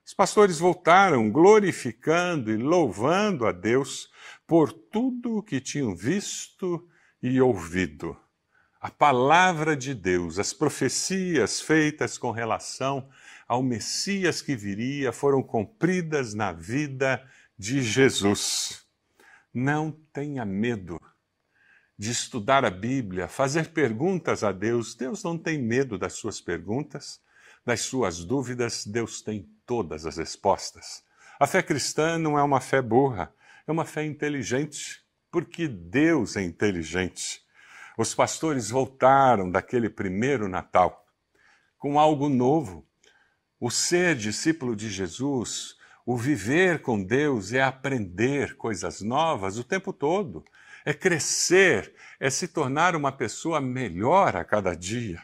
Os 0.06 0.12
pastores 0.12 0.58
voltaram 0.58 1.30
glorificando 1.30 2.50
e 2.50 2.58
louvando 2.58 3.46
a 3.46 3.52
Deus 3.52 4.10
por 4.46 4.72
tudo 4.72 5.38
o 5.38 5.42
que 5.42 5.60
tinham 5.60 5.94
visto 5.94 6.88
e 7.22 7.40
ouvido. 7.40 8.16
A 8.80 8.90
palavra 8.90 9.74
de 9.74 9.94
Deus, 9.94 10.38
as 10.38 10.52
profecias 10.52 11.60
feitas 11.60 12.18
com 12.18 12.30
relação 12.30 13.08
ao 13.48 13.62
Messias 13.62 14.42
que 14.42 14.54
viria 14.54 15.12
foram 15.12 15.42
cumpridas 15.42 16.34
na 16.34 16.52
vida 16.52 17.26
de 17.58 17.82
Jesus. 17.82 18.84
Não 19.52 19.90
tenha 20.12 20.44
medo 20.44 21.00
de 21.96 22.10
estudar 22.10 22.64
a 22.64 22.70
Bíblia, 22.70 23.28
fazer 23.28 23.70
perguntas 23.70 24.44
a 24.44 24.52
Deus. 24.52 24.94
Deus 24.94 25.22
não 25.22 25.38
tem 25.38 25.58
medo 25.58 25.96
das 25.96 26.14
suas 26.14 26.40
perguntas, 26.40 27.22
das 27.64 27.80
suas 27.80 28.22
dúvidas, 28.24 28.84
Deus 28.84 29.22
tem 29.22 29.48
todas 29.64 30.04
as 30.04 30.18
respostas. 30.18 31.02
A 31.40 31.46
fé 31.46 31.62
cristã 31.62 32.18
não 32.18 32.38
é 32.38 32.42
uma 32.42 32.60
fé 32.60 32.82
burra, 32.82 33.32
é 33.66 33.72
uma 33.72 33.84
fé 33.84 34.04
inteligente, 34.04 35.02
porque 35.30 35.66
Deus 35.66 36.36
é 36.36 36.42
inteligente. 36.42 37.42
Os 37.96 38.14
pastores 38.14 38.70
voltaram 38.70 39.50
daquele 39.50 39.88
primeiro 39.88 40.48
Natal 40.48 41.06
com 41.78 41.98
algo 41.98 42.28
novo. 42.28 42.86
O 43.58 43.70
ser 43.70 44.16
discípulo 44.16 44.76
de 44.76 44.90
Jesus, 44.90 45.76
o 46.04 46.16
viver 46.16 46.82
com 46.82 47.02
Deus 47.02 47.52
é 47.52 47.62
aprender 47.62 48.56
coisas 48.56 49.00
novas 49.00 49.58
o 49.58 49.64
tempo 49.64 49.92
todo, 49.92 50.44
é 50.84 50.92
crescer, 50.92 51.94
é 52.20 52.28
se 52.28 52.48
tornar 52.48 52.94
uma 52.94 53.10
pessoa 53.10 53.60
melhor 53.60 54.36
a 54.36 54.44
cada 54.44 54.74
dia. 54.74 55.22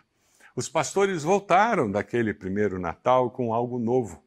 Os 0.57 0.69
pastores 0.69 1.23
voltaram 1.23 1.91
daquele 1.91 2.33
primeiro 2.33 2.79
Natal 2.79 3.31
com 3.31 3.53
algo 3.53 3.79
novo 3.79 4.23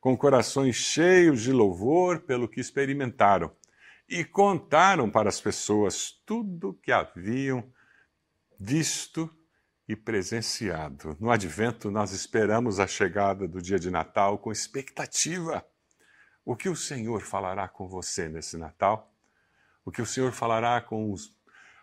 com 0.00 0.16
corações 0.16 0.76
cheios 0.76 1.42
de 1.42 1.52
louvor 1.52 2.20
pelo 2.20 2.48
que 2.48 2.60
experimentaram, 2.60 3.50
e 4.08 4.24
contaram 4.24 5.10
para 5.10 5.28
as 5.28 5.40
pessoas 5.40 6.10
tudo 6.24 6.70
o 6.70 6.74
que 6.74 6.90
haviam 6.90 7.70
visto 8.58 9.30
e 9.86 9.94
presenciado. 9.94 11.16
No 11.20 11.30
advento, 11.30 11.90
nós 11.90 12.12
esperamos 12.12 12.80
a 12.80 12.86
chegada 12.86 13.46
do 13.46 13.60
dia 13.60 13.78
de 13.78 13.90
Natal 13.90 14.38
com 14.38 14.50
expectativa. 14.50 15.64
O 16.44 16.56
que 16.56 16.68
o 16.68 16.76
Senhor 16.76 17.20
falará 17.20 17.68
com 17.68 17.86
você 17.86 18.28
nesse 18.28 18.56
Natal? 18.56 19.14
O 19.84 19.90
que 19.90 20.02
o 20.02 20.06
Senhor 20.06 20.32
falará 20.32 20.80
com 20.80 21.12
os, 21.12 21.34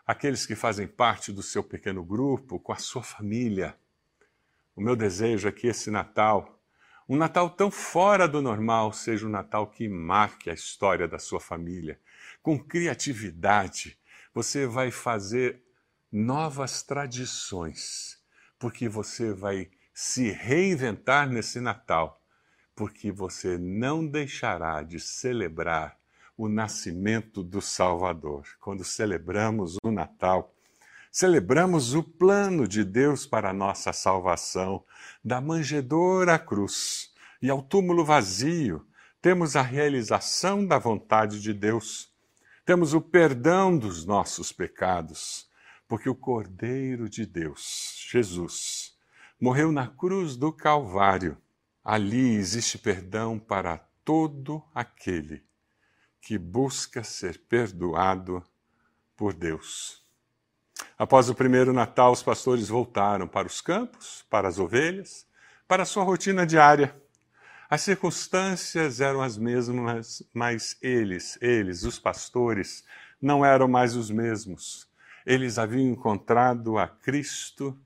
aqueles 0.05 0.45
que 0.45 0.55
fazem 0.55 0.87
parte 0.87 1.31
do 1.31 1.43
seu 1.43 1.63
pequeno 1.63 2.03
grupo, 2.03 2.59
com 2.59 2.73
a 2.73 2.77
sua 2.77 3.03
família? 3.03 3.77
O 4.75 4.81
meu 4.81 4.95
desejo 4.95 5.47
é 5.47 5.51
que 5.51 5.67
esse 5.67 5.89
Natal 5.89 6.54
um 7.07 7.15
Natal 7.15 7.49
tão 7.49 7.69
fora 7.69 8.27
do 8.27 8.41
normal 8.41 8.91
seja 8.91 9.27
um 9.27 9.29
Natal 9.29 9.67
que 9.67 9.87
marque 9.87 10.49
a 10.49 10.53
história 10.53 11.07
da 11.07 11.19
sua 11.19 11.39
família. 11.39 11.99
Com 12.41 12.57
criatividade, 12.57 13.97
você 14.33 14.65
vai 14.65 14.89
fazer 14.89 15.61
novas 16.11 16.81
tradições, 16.81 18.17
porque 18.57 18.89
você 18.89 19.33
vai 19.33 19.69
se 19.93 20.31
reinventar 20.31 21.29
nesse 21.29 21.59
Natal, 21.59 22.21
porque 22.75 23.11
você 23.11 23.57
não 23.57 24.05
deixará 24.05 24.81
de 24.81 24.99
celebrar 24.99 25.97
o 26.35 26.49
nascimento 26.49 27.43
do 27.43 27.61
Salvador. 27.61 28.47
Quando 28.59 28.83
celebramos 28.83 29.77
o 29.83 29.91
Natal, 29.91 30.54
celebramos 31.15 31.93
o 31.93 32.03
plano 32.03 32.67
de 32.67 32.83
Deus 32.83 33.25
para 33.25 33.51
a 33.51 33.53
nossa 33.53 33.93
salvação, 33.93 34.83
da 35.23 35.39
manjedoura 35.39 36.35
à 36.35 36.39
cruz 36.39 37.13
e 37.41 37.49
ao 37.49 37.61
túmulo 37.61 38.03
vazio, 38.03 38.85
temos 39.21 39.55
a 39.55 39.61
realização 39.61 40.67
da 40.67 40.77
vontade 40.77 41.39
de 41.39 41.53
Deus. 41.53 42.13
Temos 42.65 42.93
o 42.93 42.99
perdão 42.99 43.77
dos 43.77 44.05
nossos 44.05 44.51
pecados, 44.51 45.49
porque 45.87 46.09
o 46.09 46.15
Cordeiro 46.15 47.07
de 47.07 47.25
Deus, 47.25 48.05
Jesus, 48.11 48.93
morreu 49.39 49.71
na 49.71 49.87
cruz 49.87 50.35
do 50.35 50.51
Calvário. 50.51 51.37
Ali 51.81 52.35
existe 52.35 52.77
perdão 52.77 53.39
para 53.39 53.77
todo 54.03 54.61
aquele 54.75 55.45
que 56.19 56.37
busca 56.37 57.05
ser 57.05 57.37
perdoado 57.47 58.43
por 59.15 59.33
Deus. 59.33 60.04
Após 60.97 61.29
o 61.29 61.35
primeiro 61.35 61.73
Natal, 61.73 62.13
os 62.13 62.23
pastores 62.23 62.69
voltaram 62.69 63.27
para 63.27 63.47
os 63.47 63.59
campos, 63.59 64.25
para 64.29 64.47
as 64.47 64.59
ovelhas, 64.59 65.27
para 65.67 65.83
a 65.83 65.85
sua 65.85 66.03
rotina 66.03 66.45
diária. 66.45 66.95
As 67.69 67.81
circunstâncias 67.81 69.01
eram 69.01 69.21
as 69.21 69.37
mesmas, 69.37 70.23
mas 70.33 70.77
eles, 70.81 71.37
eles, 71.41 71.83
os 71.83 71.99
pastores, 71.99 72.85
não 73.21 73.43
eram 73.43 73.67
mais 73.67 73.95
os 73.95 74.09
mesmos. 74.09 74.87
Eles 75.25 75.57
haviam 75.57 75.89
encontrado 75.89 76.77
a 76.77 76.87
Cristo, 76.87 77.77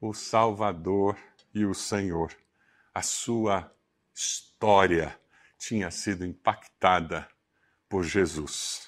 o 0.00 0.12
Salvador 0.12 1.16
e 1.54 1.64
o 1.64 1.74
Senhor. 1.74 2.32
A 2.92 3.02
sua 3.02 3.70
história 4.12 5.16
tinha 5.58 5.90
sido 5.90 6.24
impactada 6.24 7.28
por 7.88 8.02
Jesus. 8.02 8.87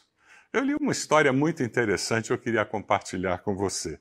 Eu 0.52 0.64
li 0.64 0.74
uma 0.74 0.90
história 0.90 1.32
muito 1.32 1.62
interessante, 1.62 2.32
eu 2.32 2.38
queria 2.38 2.64
compartilhar 2.64 3.38
com 3.38 3.54
você. 3.54 4.00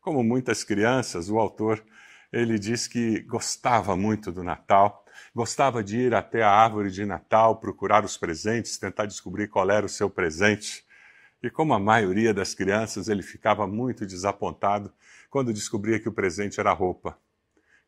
Como 0.00 0.24
muitas 0.24 0.64
crianças, 0.64 1.28
o 1.28 1.38
autor 1.38 1.84
ele 2.32 2.58
diz 2.58 2.88
que 2.88 3.20
gostava 3.20 3.94
muito 3.94 4.32
do 4.32 4.42
Natal, 4.42 5.04
gostava 5.34 5.84
de 5.84 5.98
ir 5.98 6.14
até 6.14 6.42
a 6.42 6.50
árvore 6.50 6.90
de 6.90 7.04
Natal, 7.04 7.60
procurar 7.60 8.02
os 8.02 8.16
presentes, 8.16 8.78
tentar 8.78 9.04
descobrir 9.04 9.48
qual 9.48 9.70
era 9.70 9.84
o 9.84 9.90
seu 9.90 10.08
presente. 10.08 10.86
E 11.42 11.50
como 11.50 11.74
a 11.74 11.78
maioria 11.78 12.32
das 12.32 12.54
crianças, 12.54 13.10
ele 13.10 13.22
ficava 13.22 13.66
muito 13.66 14.06
desapontado 14.06 14.90
quando 15.28 15.52
descobria 15.52 16.00
que 16.00 16.08
o 16.08 16.12
presente 16.12 16.58
era 16.58 16.72
roupa. 16.72 17.18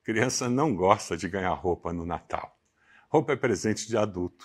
Criança 0.05 0.51
não 0.51 0.77
gosta 0.77 1.17
de 1.17 1.31
ganhar 1.31 1.55
roupa 1.55 1.95
no 1.95 2.05
Natal. 2.05 2.59
Roupa 3.09 3.33
é 3.33 3.37
presente 3.37 3.89
de 3.89 3.97
adulto. 3.97 4.45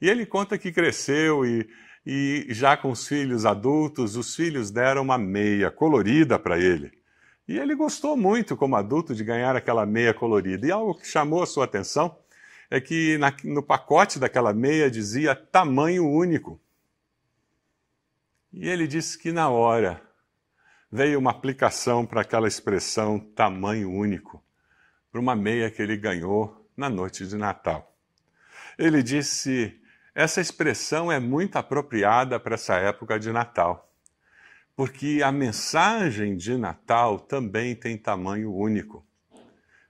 E 0.00 0.08
ele 0.08 0.26
conta 0.26 0.58
que 0.58 0.72
cresceu 0.72 1.46
e 1.46 1.68
e 2.10 2.46
já 2.48 2.74
com 2.74 2.90
os 2.90 3.06
filhos 3.06 3.44
adultos, 3.44 4.16
os 4.16 4.34
filhos 4.34 4.70
deram 4.70 5.02
uma 5.02 5.18
meia 5.18 5.70
colorida 5.70 6.38
para 6.38 6.58
ele. 6.58 6.90
E 7.46 7.58
ele 7.58 7.74
gostou 7.74 8.16
muito, 8.16 8.56
como 8.56 8.76
adulto, 8.76 9.14
de 9.14 9.22
ganhar 9.22 9.54
aquela 9.54 9.84
meia 9.84 10.14
colorida. 10.14 10.66
E 10.66 10.72
algo 10.72 10.94
que 10.94 11.06
chamou 11.06 11.42
a 11.42 11.46
sua 11.46 11.66
atenção 11.66 12.18
é 12.70 12.80
que 12.80 13.18
na, 13.18 13.30
no 13.44 13.62
pacote 13.62 14.18
daquela 14.18 14.54
meia 14.54 14.90
dizia 14.90 15.34
tamanho 15.34 16.08
único. 16.08 16.58
E 18.54 18.66
ele 18.66 18.86
disse 18.86 19.18
que 19.18 19.30
na 19.30 19.50
hora 19.50 20.02
veio 20.90 21.18
uma 21.18 21.30
aplicação 21.30 22.06
para 22.06 22.22
aquela 22.22 22.48
expressão 22.48 23.18
tamanho 23.18 23.90
único, 23.90 24.42
para 25.12 25.20
uma 25.20 25.36
meia 25.36 25.70
que 25.70 25.82
ele 25.82 25.98
ganhou 25.98 26.66
na 26.74 26.88
noite 26.88 27.26
de 27.26 27.36
Natal. 27.36 27.94
Ele 28.78 29.02
disse 29.02 29.78
essa 30.18 30.40
expressão 30.40 31.12
é 31.12 31.20
muito 31.20 31.54
apropriada 31.54 32.40
para 32.40 32.56
essa 32.56 32.74
época 32.74 33.20
de 33.20 33.30
Natal, 33.30 33.88
porque 34.74 35.20
a 35.24 35.30
mensagem 35.30 36.36
de 36.36 36.56
Natal 36.56 37.20
também 37.20 37.76
tem 37.76 37.96
tamanho 37.96 38.52
único. 38.52 39.06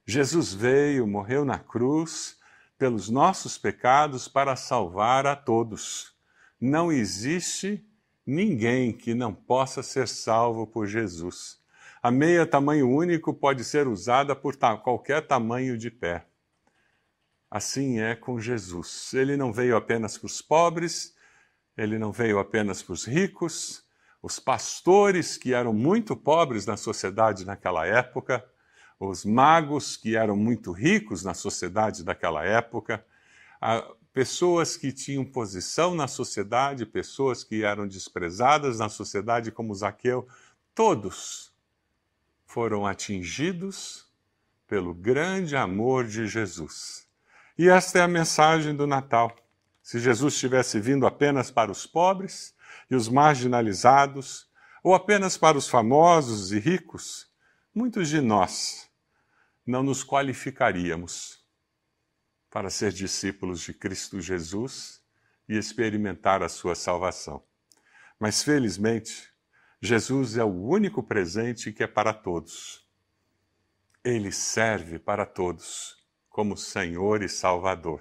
Jesus 0.04 0.52
veio, 0.52 1.06
morreu 1.06 1.46
na 1.46 1.58
cruz 1.58 2.38
pelos 2.76 3.08
nossos 3.08 3.56
pecados 3.56 4.28
para 4.28 4.54
salvar 4.54 5.26
a 5.26 5.34
todos. 5.34 6.14
Não 6.60 6.92
existe 6.92 7.82
ninguém 8.26 8.92
que 8.92 9.14
não 9.14 9.32
possa 9.32 9.82
ser 9.82 10.06
salvo 10.06 10.66
por 10.66 10.86
Jesus. 10.86 11.56
A 12.02 12.10
meia 12.10 12.44
tamanho 12.44 12.86
único 12.90 13.32
pode 13.32 13.64
ser 13.64 13.88
usada 13.88 14.36
por 14.36 14.54
qualquer 14.58 15.26
tamanho 15.26 15.78
de 15.78 15.90
pé. 15.90 16.27
Assim 17.50 18.00
é 18.00 18.14
com 18.14 18.38
Jesus. 18.38 19.12
Ele 19.14 19.37
não 19.37 19.52
veio 19.52 19.76
apenas 19.76 20.18
para 20.18 20.26
os 20.26 20.42
pobres, 20.42 21.14
ele 21.76 21.98
não 21.98 22.12
veio 22.12 22.38
apenas 22.38 22.82
para 22.82 22.92
os 22.92 23.06
ricos, 23.06 23.84
os 24.22 24.38
pastores 24.38 25.37
que 25.37 25.54
eram 25.54 25.72
muito 25.72 26.16
pobres 26.16 26.66
na 26.66 26.76
sociedade 26.76 27.46
naquela 27.46 27.87
época, 27.87 28.44
os 28.98 29.24
magos 29.24 29.96
que 29.96 30.16
eram 30.16 30.37
muito 30.37 30.72
ricos 30.72 31.22
na 31.22 31.34
sociedade 31.34 32.04
daquela 32.04 32.44
época, 32.44 33.04
pessoas 34.12 34.76
que 34.76 34.92
tinham 34.92 35.24
posição 35.24 35.94
na 35.94 36.08
sociedade, 36.08 36.84
pessoas 36.84 37.44
que 37.44 37.62
eram 37.62 37.87
desprezadas 37.87 38.80
na 38.80 38.88
sociedade, 38.88 39.52
como 39.52 39.74
Zaqueu, 39.74 40.26
todos 40.74 41.52
foram 42.44 42.87
atingidos 42.87 44.06
pelo 44.66 44.92
grande 44.92 45.56
amor 45.56 46.06
de 46.06 46.26
Jesus. 46.26 47.08
E 47.59 47.68
esta 47.68 47.99
é 47.99 48.03
a 48.03 48.09
mensagem 48.09 48.73
do 48.73 48.87
Natal. 48.87 49.35
Se 49.83 49.99
Jesus 49.99 50.38
tivesse 50.38 50.79
vindo 50.79 51.05
apenas 51.05 51.51
para 51.51 51.73
os 51.73 51.85
pobres 51.85 52.55
e 52.88 52.94
os 52.94 53.09
marginalizados, 53.09 54.49
ou 54.81 54.94
apenas 54.94 55.37
para 55.37 55.59
os 55.59 55.68
famosos 55.68 56.53
e 56.53 56.61
ricos, 56.61 57.29
muitos 57.75 58.09
de 58.09 58.21
nós 58.21 58.88
não 59.66 59.83
nos 59.83 60.05
qualificaríamos 60.05 61.44
para 62.49 62.71
ser 62.71 62.92
discípulos 62.92 63.61
de 63.61 63.75
Cristo 63.75 64.21
Jesus 64.21 65.03
e 65.49 65.57
experimentar 65.57 66.44
a 66.44 66.49
sua 66.49 66.77
salvação. 66.77 67.42
Mas 68.21 68.40
felizmente, 68.40 69.29
Jesus 69.83 70.37
é 70.37 70.44
o 70.44 70.62
único 70.62 71.03
presente 71.03 71.73
que 71.73 71.83
é 71.83 71.88
para 71.88 72.14
todos. 72.14 72.88
Ele 74.05 74.31
serve 74.31 74.99
para 75.01 75.27
todos 75.27 75.97
como 76.38 76.57
Senhor 76.57 77.20
e 77.24 77.29
Salvador. 77.29 78.01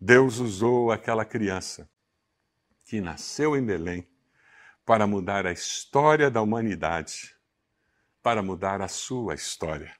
Deus 0.00 0.38
usou 0.38 0.92
aquela 0.92 1.24
criança 1.24 1.90
que 2.84 3.00
nasceu 3.00 3.56
em 3.56 3.66
Belém 3.66 4.08
para 4.86 5.04
mudar 5.04 5.44
a 5.44 5.50
história 5.50 6.30
da 6.30 6.40
humanidade, 6.40 7.34
para 8.22 8.40
mudar 8.40 8.80
a 8.80 8.86
sua 8.86 9.34
história. 9.34 9.92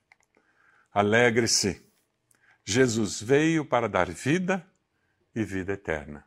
Alegre-se. 0.93 1.85
Jesus 2.65 3.21
veio 3.21 3.65
para 3.65 3.89
dar 3.89 4.09
vida 4.09 4.65
e 5.35 5.43
vida 5.43 5.73
eterna. 5.73 6.25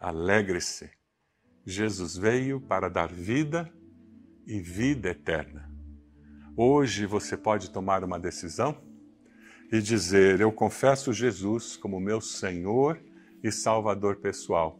Alegre-se. 0.00 0.90
Jesus 1.64 2.16
veio 2.16 2.60
para 2.60 2.90
dar 2.90 3.06
vida 3.06 3.72
e 4.44 4.60
vida 4.60 5.10
eterna. 5.10 5.72
Hoje 6.56 7.06
você 7.06 7.36
pode 7.36 7.70
tomar 7.70 8.02
uma 8.02 8.18
decisão 8.18 8.93
e 9.74 9.82
dizer: 9.82 10.40
Eu 10.40 10.52
confesso 10.52 11.12
Jesus 11.12 11.76
como 11.76 11.98
meu 11.98 12.20
Senhor 12.20 13.00
e 13.42 13.50
Salvador 13.50 14.16
pessoal. 14.16 14.78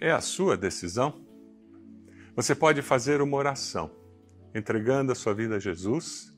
É 0.00 0.10
a 0.10 0.20
sua 0.20 0.56
decisão? 0.56 1.24
Você 2.34 2.52
pode 2.52 2.82
fazer 2.82 3.22
uma 3.22 3.36
oração, 3.36 3.88
entregando 4.52 5.12
a 5.12 5.14
sua 5.14 5.32
vida 5.32 5.56
a 5.56 5.58
Jesus 5.60 6.36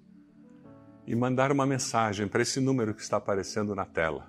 e 1.07 1.17
mandar 1.17 1.51
uma 1.51 1.65
mensagem 1.65 2.29
para 2.29 2.43
esse 2.43 2.61
número 2.61 2.93
que 2.93 3.01
está 3.01 3.17
aparecendo 3.17 3.75
na 3.75 3.87
tela. 3.87 4.29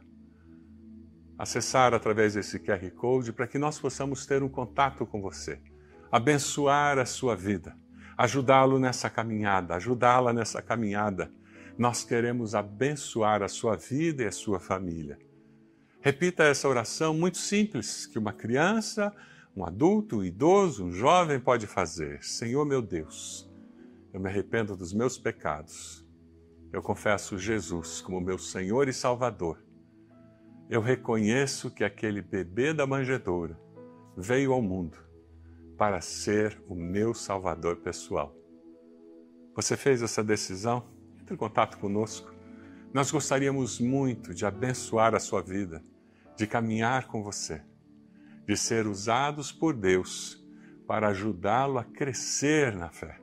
Acessar 1.37 1.93
através 1.93 2.35
desse 2.35 2.57
QR 2.59 2.89
Code 2.91 3.33
para 3.33 3.45
que 3.45 3.57
nós 3.57 3.77
possamos 3.77 4.25
ter 4.25 4.41
um 4.41 4.47
contato 4.47 5.05
com 5.05 5.21
você, 5.21 5.59
abençoar 6.09 6.97
a 6.97 7.05
sua 7.05 7.35
vida, 7.35 7.75
ajudá-lo 8.17 8.79
nessa 8.79 9.09
caminhada, 9.09 9.75
ajudá-la 9.75 10.31
nessa 10.31 10.61
caminhada 10.61 11.29
nós 11.77 12.03
queremos 12.03 12.53
abençoar 12.53 13.41
a 13.41 13.47
sua 13.47 13.75
vida 13.75 14.23
e 14.23 14.27
a 14.27 14.31
sua 14.31 14.59
família. 14.59 15.17
Repita 16.01 16.43
essa 16.43 16.67
oração 16.67 17.13
muito 17.13 17.37
simples 17.37 18.05
que 18.05 18.19
uma 18.19 18.33
criança, 18.33 19.13
um 19.55 19.65
adulto, 19.65 20.17
um 20.17 20.23
idoso, 20.23 20.85
um 20.85 20.91
jovem 20.91 21.39
pode 21.39 21.65
fazer. 21.65 22.23
Senhor 22.23 22.65
meu 22.65 22.81
Deus, 22.81 23.49
eu 24.13 24.19
me 24.19 24.29
arrependo 24.29 24.75
dos 24.75 24.93
meus 24.93 25.17
pecados. 25.17 26.05
Eu 26.71 26.81
confesso 26.81 27.37
Jesus 27.37 28.01
como 28.01 28.19
meu 28.19 28.37
Senhor 28.37 28.87
e 28.87 28.93
Salvador. 28.93 29.63
Eu 30.69 30.81
reconheço 30.81 31.71
que 31.71 31.83
aquele 31.83 32.21
bebê 32.21 32.73
da 32.73 32.85
manjedoura 32.85 33.59
veio 34.15 34.53
ao 34.53 34.61
mundo 34.61 34.97
para 35.77 36.01
ser 36.01 36.61
o 36.67 36.75
meu 36.75 37.13
Salvador 37.13 37.77
pessoal. 37.77 38.35
Você 39.55 39.77
fez 39.77 40.01
essa 40.01 40.23
decisão? 40.23 40.92
Entre 41.23 41.35
em 41.35 41.37
contato 41.37 41.77
conosco. 41.77 42.33
Nós 42.93 43.09
gostaríamos 43.09 43.79
muito 43.79 44.33
de 44.33 44.45
abençoar 44.45 45.15
a 45.15 45.19
sua 45.19 45.41
vida, 45.41 45.81
de 46.35 46.45
caminhar 46.45 47.07
com 47.07 47.23
você, 47.23 47.61
de 48.45 48.57
ser 48.57 48.85
usados 48.85 49.49
por 49.49 49.73
Deus 49.73 50.45
para 50.85 51.07
ajudá-lo 51.07 51.79
a 51.79 51.83
crescer 51.85 52.75
na 52.75 52.89
fé, 52.89 53.19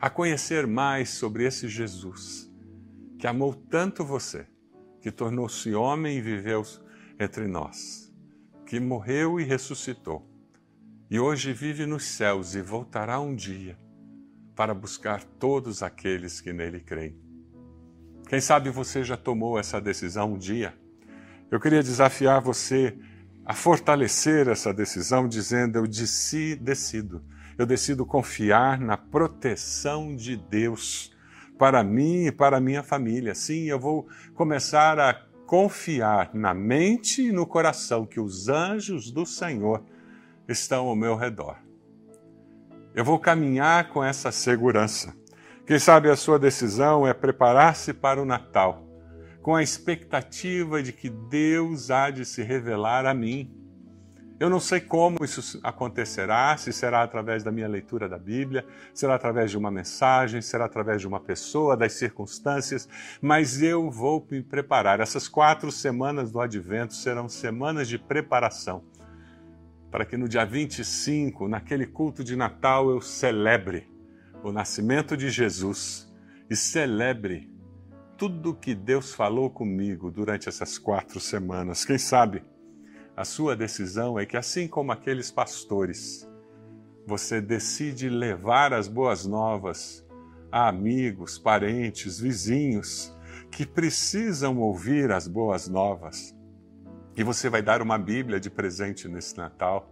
a 0.00 0.08
conhecer 0.08 0.66
mais 0.66 1.10
sobre 1.10 1.44
esse 1.44 1.68
Jesus 1.68 2.50
que 3.18 3.26
amou 3.26 3.54
tanto 3.54 4.04
você, 4.04 4.48
que 5.00 5.12
tornou-se 5.12 5.72
homem 5.74 6.16
e 6.16 6.20
viveu 6.20 6.64
entre 7.20 7.46
nós, 7.46 8.12
que 8.66 8.80
morreu 8.80 9.38
e 9.38 9.44
ressuscitou, 9.44 10.26
e 11.08 11.20
hoje 11.20 11.52
vive 11.52 11.86
nos 11.86 12.04
céus 12.04 12.56
e 12.56 12.62
voltará 12.62 13.20
um 13.20 13.36
dia 13.36 13.78
para 14.56 14.74
buscar 14.74 15.22
todos 15.22 15.84
aqueles 15.84 16.40
que 16.40 16.52
nele 16.52 16.80
creem. 16.80 17.21
Quem 18.32 18.40
sabe 18.40 18.70
você 18.70 19.04
já 19.04 19.14
tomou 19.14 19.58
essa 19.58 19.78
decisão 19.78 20.32
um 20.32 20.38
dia? 20.38 20.72
Eu 21.50 21.60
queria 21.60 21.82
desafiar 21.82 22.40
você 22.40 22.96
a 23.44 23.52
fortalecer 23.52 24.48
essa 24.48 24.72
decisão, 24.72 25.28
dizendo: 25.28 25.76
Eu 25.76 25.86
disse, 25.86 26.56
decido, 26.56 27.22
eu 27.58 27.66
decido 27.66 28.06
confiar 28.06 28.80
na 28.80 28.96
proteção 28.96 30.16
de 30.16 30.34
Deus 30.34 31.14
para 31.58 31.84
mim 31.84 32.24
e 32.24 32.32
para 32.32 32.58
minha 32.58 32.82
família. 32.82 33.34
Sim, 33.34 33.64
eu 33.64 33.78
vou 33.78 34.08
começar 34.32 34.98
a 34.98 35.12
confiar 35.44 36.30
na 36.32 36.54
mente 36.54 37.20
e 37.20 37.32
no 37.32 37.46
coração 37.46 38.06
que 38.06 38.18
os 38.18 38.48
anjos 38.48 39.10
do 39.10 39.26
Senhor 39.26 39.84
estão 40.48 40.88
ao 40.88 40.96
meu 40.96 41.16
redor. 41.16 41.58
Eu 42.94 43.04
vou 43.04 43.18
caminhar 43.18 43.90
com 43.90 44.02
essa 44.02 44.32
segurança. 44.32 45.20
Quem 45.72 45.78
sabe 45.78 46.10
a 46.10 46.16
sua 46.16 46.38
decisão 46.38 47.06
é 47.06 47.14
preparar-se 47.14 47.94
para 47.94 48.20
o 48.20 48.26
Natal, 48.26 48.86
com 49.40 49.54
a 49.54 49.62
expectativa 49.62 50.82
de 50.82 50.92
que 50.92 51.08
Deus 51.08 51.90
há 51.90 52.10
de 52.10 52.26
se 52.26 52.42
revelar 52.42 53.06
a 53.06 53.14
mim. 53.14 53.50
Eu 54.38 54.50
não 54.50 54.60
sei 54.60 54.82
como 54.82 55.24
isso 55.24 55.58
acontecerá, 55.62 56.54
se 56.58 56.74
será 56.74 57.02
através 57.02 57.42
da 57.42 57.50
minha 57.50 57.66
leitura 57.66 58.06
da 58.06 58.18
Bíblia, 58.18 58.66
será 58.92 59.14
através 59.14 59.50
de 59.50 59.56
uma 59.56 59.70
mensagem, 59.70 60.42
será 60.42 60.66
através 60.66 61.00
de 61.00 61.08
uma 61.08 61.20
pessoa, 61.20 61.74
das 61.74 61.94
circunstâncias, 61.94 62.86
mas 63.22 63.62
eu 63.62 63.90
vou 63.90 64.26
me 64.30 64.42
preparar. 64.42 65.00
Essas 65.00 65.26
quatro 65.26 65.72
semanas 65.72 66.30
do 66.30 66.38
advento 66.38 66.92
serão 66.92 67.30
semanas 67.30 67.88
de 67.88 67.96
preparação, 67.96 68.84
para 69.90 70.04
que 70.04 70.18
no 70.18 70.28
dia 70.28 70.44
25, 70.44 71.48
naquele 71.48 71.86
culto 71.86 72.22
de 72.22 72.36
Natal, 72.36 72.90
eu 72.90 73.00
celebre 73.00 73.90
o 74.42 74.50
nascimento 74.52 75.16
de 75.16 75.30
Jesus 75.30 76.12
e 76.50 76.56
celebre 76.56 77.50
tudo 78.16 78.54
que 78.54 78.74
Deus 78.74 79.14
falou 79.14 79.50
comigo 79.50 80.10
durante 80.10 80.48
essas 80.48 80.78
quatro 80.78 81.20
semanas. 81.20 81.84
Quem 81.84 81.98
sabe? 81.98 82.44
A 83.16 83.24
sua 83.24 83.54
decisão 83.54 84.18
é 84.18 84.24
que, 84.24 84.36
assim 84.36 84.66
como 84.66 84.92
aqueles 84.92 85.30
pastores, 85.30 86.28
você 87.06 87.40
decide 87.40 88.08
levar 88.08 88.72
as 88.72 88.88
boas 88.88 89.26
novas 89.26 90.06
a 90.50 90.68
amigos, 90.68 91.38
parentes, 91.38 92.20
vizinhos 92.20 93.14
que 93.50 93.66
precisam 93.66 94.58
ouvir 94.58 95.10
as 95.12 95.26
boas 95.26 95.68
novas. 95.68 96.34
E 97.16 97.22
você 97.22 97.50
vai 97.50 97.62
dar 97.62 97.82
uma 97.82 97.98
Bíblia 97.98 98.40
de 98.40 98.48
presente 98.48 99.08
nesse 99.08 99.36
Natal. 99.36 99.91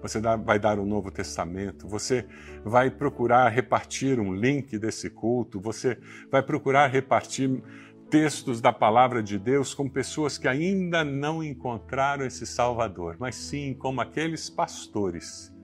Você 0.00 0.20
vai 0.20 0.58
dar 0.58 0.78
um 0.78 0.86
Novo 0.86 1.10
Testamento, 1.10 1.88
você 1.88 2.26
vai 2.64 2.90
procurar 2.90 3.48
repartir 3.48 4.20
um 4.20 4.32
link 4.32 4.78
desse 4.78 5.10
culto, 5.10 5.60
você 5.60 5.98
vai 6.30 6.42
procurar 6.42 6.86
repartir 6.86 7.62
textos 8.08 8.60
da 8.60 8.72
palavra 8.72 9.22
de 9.22 9.38
Deus 9.38 9.74
com 9.74 9.88
pessoas 9.88 10.38
que 10.38 10.48
ainda 10.48 11.04
não 11.04 11.42
encontraram 11.42 12.24
esse 12.24 12.46
Salvador, 12.46 13.16
mas 13.18 13.34
sim 13.34 13.74
como 13.74 14.00
aqueles 14.00 14.48
pastores. 14.48 15.54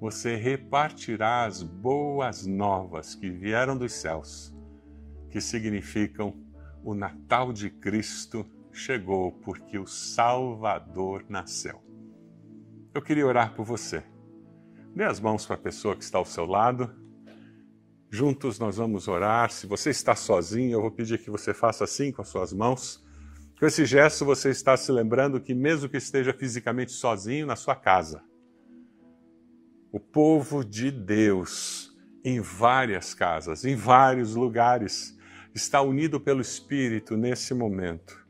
Você 0.00 0.36
repartirá 0.36 1.44
as 1.44 1.62
boas 1.62 2.46
novas 2.46 3.14
que 3.14 3.30
vieram 3.30 3.76
dos 3.76 3.92
céus, 3.92 4.54
que 5.30 5.40
significam 5.40 6.34
o 6.82 6.94
Natal 6.94 7.52
de 7.52 7.68
Cristo 7.68 8.46
chegou 8.72 9.32
porque 9.32 9.78
o 9.78 9.86
Salvador 9.86 11.24
nasceu. 11.28 11.87
Eu 12.98 13.02
queria 13.02 13.26
orar 13.26 13.54
por 13.54 13.64
você. 13.64 14.02
Dê 14.94 15.04
as 15.04 15.20
mãos 15.20 15.46
para 15.46 15.54
a 15.54 15.58
pessoa 15.58 15.96
que 15.96 16.02
está 16.02 16.18
ao 16.18 16.24
seu 16.24 16.44
lado 16.44 16.92
Juntos 18.10 18.58
nós 18.58 18.76
vamos 18.76 19.06
orar. 19.06 19.50
Se 19.50 19.66
você 19.66 19.90
está 19.90 20.14
sozinho, 20.14 20.72
eu 20.72 20.80
vou 20.80 20.90
pedir 20.90 21.18
que 21.18 21.30
você 21.30 21.52
faça 21.52 21.84
assim 21.84 22.10
com 22.10 22.22
as 22.22 22.28
suas 22.28 22.52
mãos. 22.52 23.04
Com 23.58 23.66
esse 23.66 23.84
gesto, 23.84 24.24
você 24.24 24.50
está 24.50 24.76
se 24.76 24.90
lembrando 24.90 25.40
que, 25.40 25.54
mesmo 25.54 25.88
que 25.88 25.98
esteja 25.98 26.32
fisicamente 26.32 26.92
sozinho 26.92 27.46
na 27.46 27.56
sua 27.56 27.74
casa, 27.76 28.22
o 29.92 30.00
povo 30.00 30.64
de 30.64 30.90
Deus, 30.90 31.92
em 32.24 32.40
várias 32.40 33.12
casas, 33.12 33.64
em 33.64 33.74
vários 33.74 34.34
lugares, 34.34 35.16
está 35.54 35.82
unido 35.82 36.18
pelo 36.18 36.40
Espírito 36.40 37.16
nesse 37.16 37.52
momento. 37.52 38.26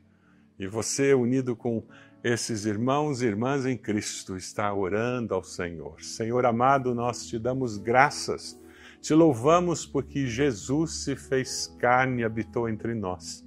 E 0.58 0.66
você, 0.66 1.14
unido 1.14 1.54
com 1.54 1.86
esses 2.22 2.64
irmãos 2.64 3.22
e 3.22 3.26
irmãs 3.26 3.64
em 3.66 3.76
Cristo, 3.76 4.36
está 4.36 4.72
orando 4.72 5.34
ao 5.34 5.42
Senhor. 5.42 6.02
Senhor 6.02 6.44
amado, 6.44 6.94
nós 6.94 7.26
te 7.26 7.38
damos 7.38 7.76
graças 7.76 8.58
te 9.00 9.14
louvamos 9.14 9.86
porque 9.86 10.26
Jesus 10.26 11.04
se 11.04 11.14
fez 11.14 11.74
carne 11.78 12.22
e 12.22 12.24
habitou 12.24 12.68
entre 12.68 12.94
nós. 12.94 13.44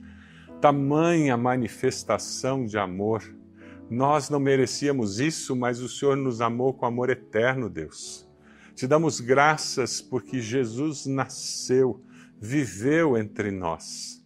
Tamanha 0.62 1.36
manifestação 1.36 2.66
de 2.66 2.78
amor. 2.78 3.22
Nós 3.90 4.30
não 4.30 4.40
merecíamos 4.40 5.20
isso, 5.20 5.56
mas 5.56 5.82
o 5.82 5.90
Senhor 5.90 6.16
nos 6.16 6.40
amou 6.40 6.74
com 6.74 6.86
amor 6.86 7.10
eterno, 7.10 7.70
Deus. 7.70 8.28
Te 8.74 8.88
damos 8.88 9.20
graças 9.20 10.02
porque 10.02 10.40
Jesus 10.40 11.06
nasceu, 11.06 12.02
viveu 12.40 13.18
entre 13.18 13.52
nós. 13.52 14.21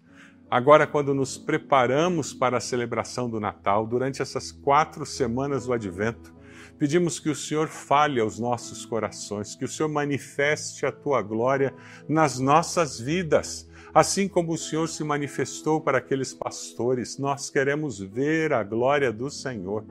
Agora, 0.56 0.88
quando 0.88 1.13
nos 1.13 1.38
preparamos 1.38 2.34
para 2.34 2.60
a 2.60 2.62
celebração 2.62 3.30
do 3.30 3.41
Natal, 3.41 3.86
durante 3.86 4.22
essas 4.22 4.54
quatro 4.54 5.06
semanas 5.06 5.65
do 5.65 5.74
Advento, 5.74 6.34
Pedimos 6.80 7.20
que 7.20 7.30
o 7.30 7.36
Senhor 7.36 7.68
fale 7.68 8.20
aos 8.22 8.39
nossos 8.39 8.86
corações, 8.86 9.54
que 9.56 9.65
o 9.65 9.68
Senhor 9.68 9.89
manifeste 9.89 10.86
a 10.86 10.91
tua 10.94 11.22
glória 11.22 11.74
nas 12.08 12.39
nossas 12.39 13.00
vidas. 13.00 13.70
Assim 13.94 14.30
como 14.30 14.54
o 14.54 14.58
Senhor 14.58 14.88
se 14.88 15.04
manifestou 15.04 15.82
para 15.82 15.98
aqueles 15.98 16.34
pastores, 16.34 17.18
nós 17.18 17.50
queremos 17.50 18.00
ver 18.00 18.54
a 18.54 18.63
glória 18.63 19.12
do 19.12 19.30
Senhor. 19.30 19.86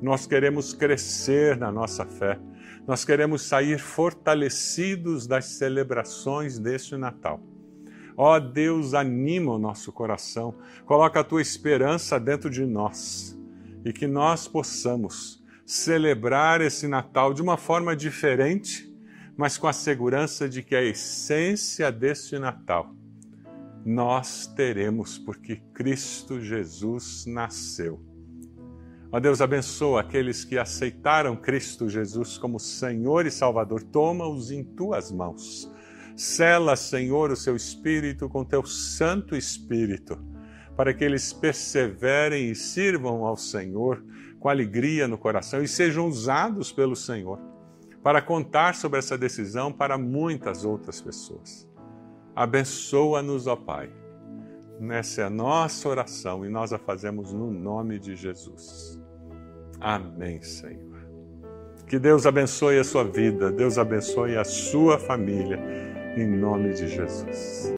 Nós 0.00 0.26
queremos 0.26 0.72
crescer 0.72 1.56
na 1.56 1.70
nossa 1.70 2.06
fé. 2.06 2.38
Nós 2.86 3.04
queremos 3.04 3.42
sair 3.42 3.78
fortalecidos 3.78 5.26
das 5.26 5.44
celebrações 5.44 6.58
deste 6.58 6.96
Natal. 6.96 7.42
Ó 8.20 8.34
oh, 8.34 8.40
Deus, 8.40 8.94
anima 8.94 9.52
o 9.52 9.60
nosso 9.60 9.92
coração, 9.92 10.52
coloca 10.84 11.20
a 11.20 11.24
tua 11.24 11.40
esperança 11.40 12.18
dentro 12.18 12.50
de 12.50 12.66
nós 12.66 13.38
e 13.84 13.92
que 13.92 14.08
nós 14.08 14.48
possamos 14.48 15.40
celebrar 15.64 16.60
esse 16.60 16.88
Natal 16.88 17.32
de 17.32 17.40
uma 17.40 17.56
forma 17.56 17.94
diferente, 17.94 18.92
mas 19.36 19.56
com 19.56 19.68
a 19.68 19.72
segurança 19.72 20.48
de 20.48 20.64
que 20.64 20.74
a 20.74 20.82
essência 20.82 21.92
deste 21.92 22.40
Natal 22.40 22.92
nós 23.86 24.48
teremos 24.48 25.16
porque 25.16 25.62
Cristo 25.72 26.40
Jesus 26.40 27.24
nasceu. 27.24 28.02
Ó 29.12 29.20
Deus, 29.20 29.40
abençoa 29.40 30.00
aqueles 30.00 30.44
que 30.44 30.58
aceitaram 30.58 31.36
Cristo 31.36 31.88
Jesus 31.88 32.36
como 32.36 32.58
Senhor 32.58 33.26
e 33.26 33.30
Salvador. 33.30 33.84
Toma-os 33.84 34.50
em 34.50 34.64
tuas 34.64 35.12
mãos. 35.12 35.72
Sela, 36.18 36.74
Senhor, 36.74 37.30
o 37.30 37.36
seu 37.36 37.54
espírito 37.54 38.28
com 38.28 38.44
teu 38.44 38.66
Santo 38.66 39.36
Espírito, 39.36 40.18
para 40.76 40.92
que 40.92 41.04
eles 41.04 41.32
perseverem 41.32 42.50
e 42.50 42.56
sirvam 42.56 43.24
ao 43.24 43.36
Senhor 43.36 44.02
com 44.40 44.48
alegria 44.48 45.06
no 45.06 45.16
coração 45.16 45.62
e 45.62 45.68
sejam 45.68 46.08
usados 46.08 46.72
pelo 46.72 46.96
Senhor 46.96 47.38
para 48.02 48.20
contar 48.20 48.74
sobre 48.74 48.98
essa 48.98 49.16
decisão 49.16 49.72
para 49.72 49.96
muitas 49.96 50.64
outras 50.64 51.00
pessoas. 51.00 51.68
Abençoa-nos, 52.34 53.46
ó 53.46 53.54
Pai. 53.54 53.88
Essa 54.90 55.22
é 55.22 55.24
a 55.24 55.30
nossa 55.30 55.88
oração 55.88 56.44
e 56.44 56.48
nós 56.48 56.72
a 56.72 56.78
fazemos 56.78 57.32
no 57.32 57.48
nome 57.48 57.96
de 57.96 58.16
Jesus. 58.16 59.00
Amém, 59.80 60.42
Senhor. 60.42 60.98
Que 61.86 61.96
Deus 61.96 62.26
abençoe 62.26 62.78
a 62.80 62.84
sua 62.84 63.04
vida, 63.04 63.52
Deus 63.52 63.78
abençoe 63.78 64.36
a 64.36 64.44
sua 64.44 64.98
família, 64.98 65.58
em 66.22 66.28
nome 66.28 66.72
de 66.74 66.88
Jesus. 66.88 67.72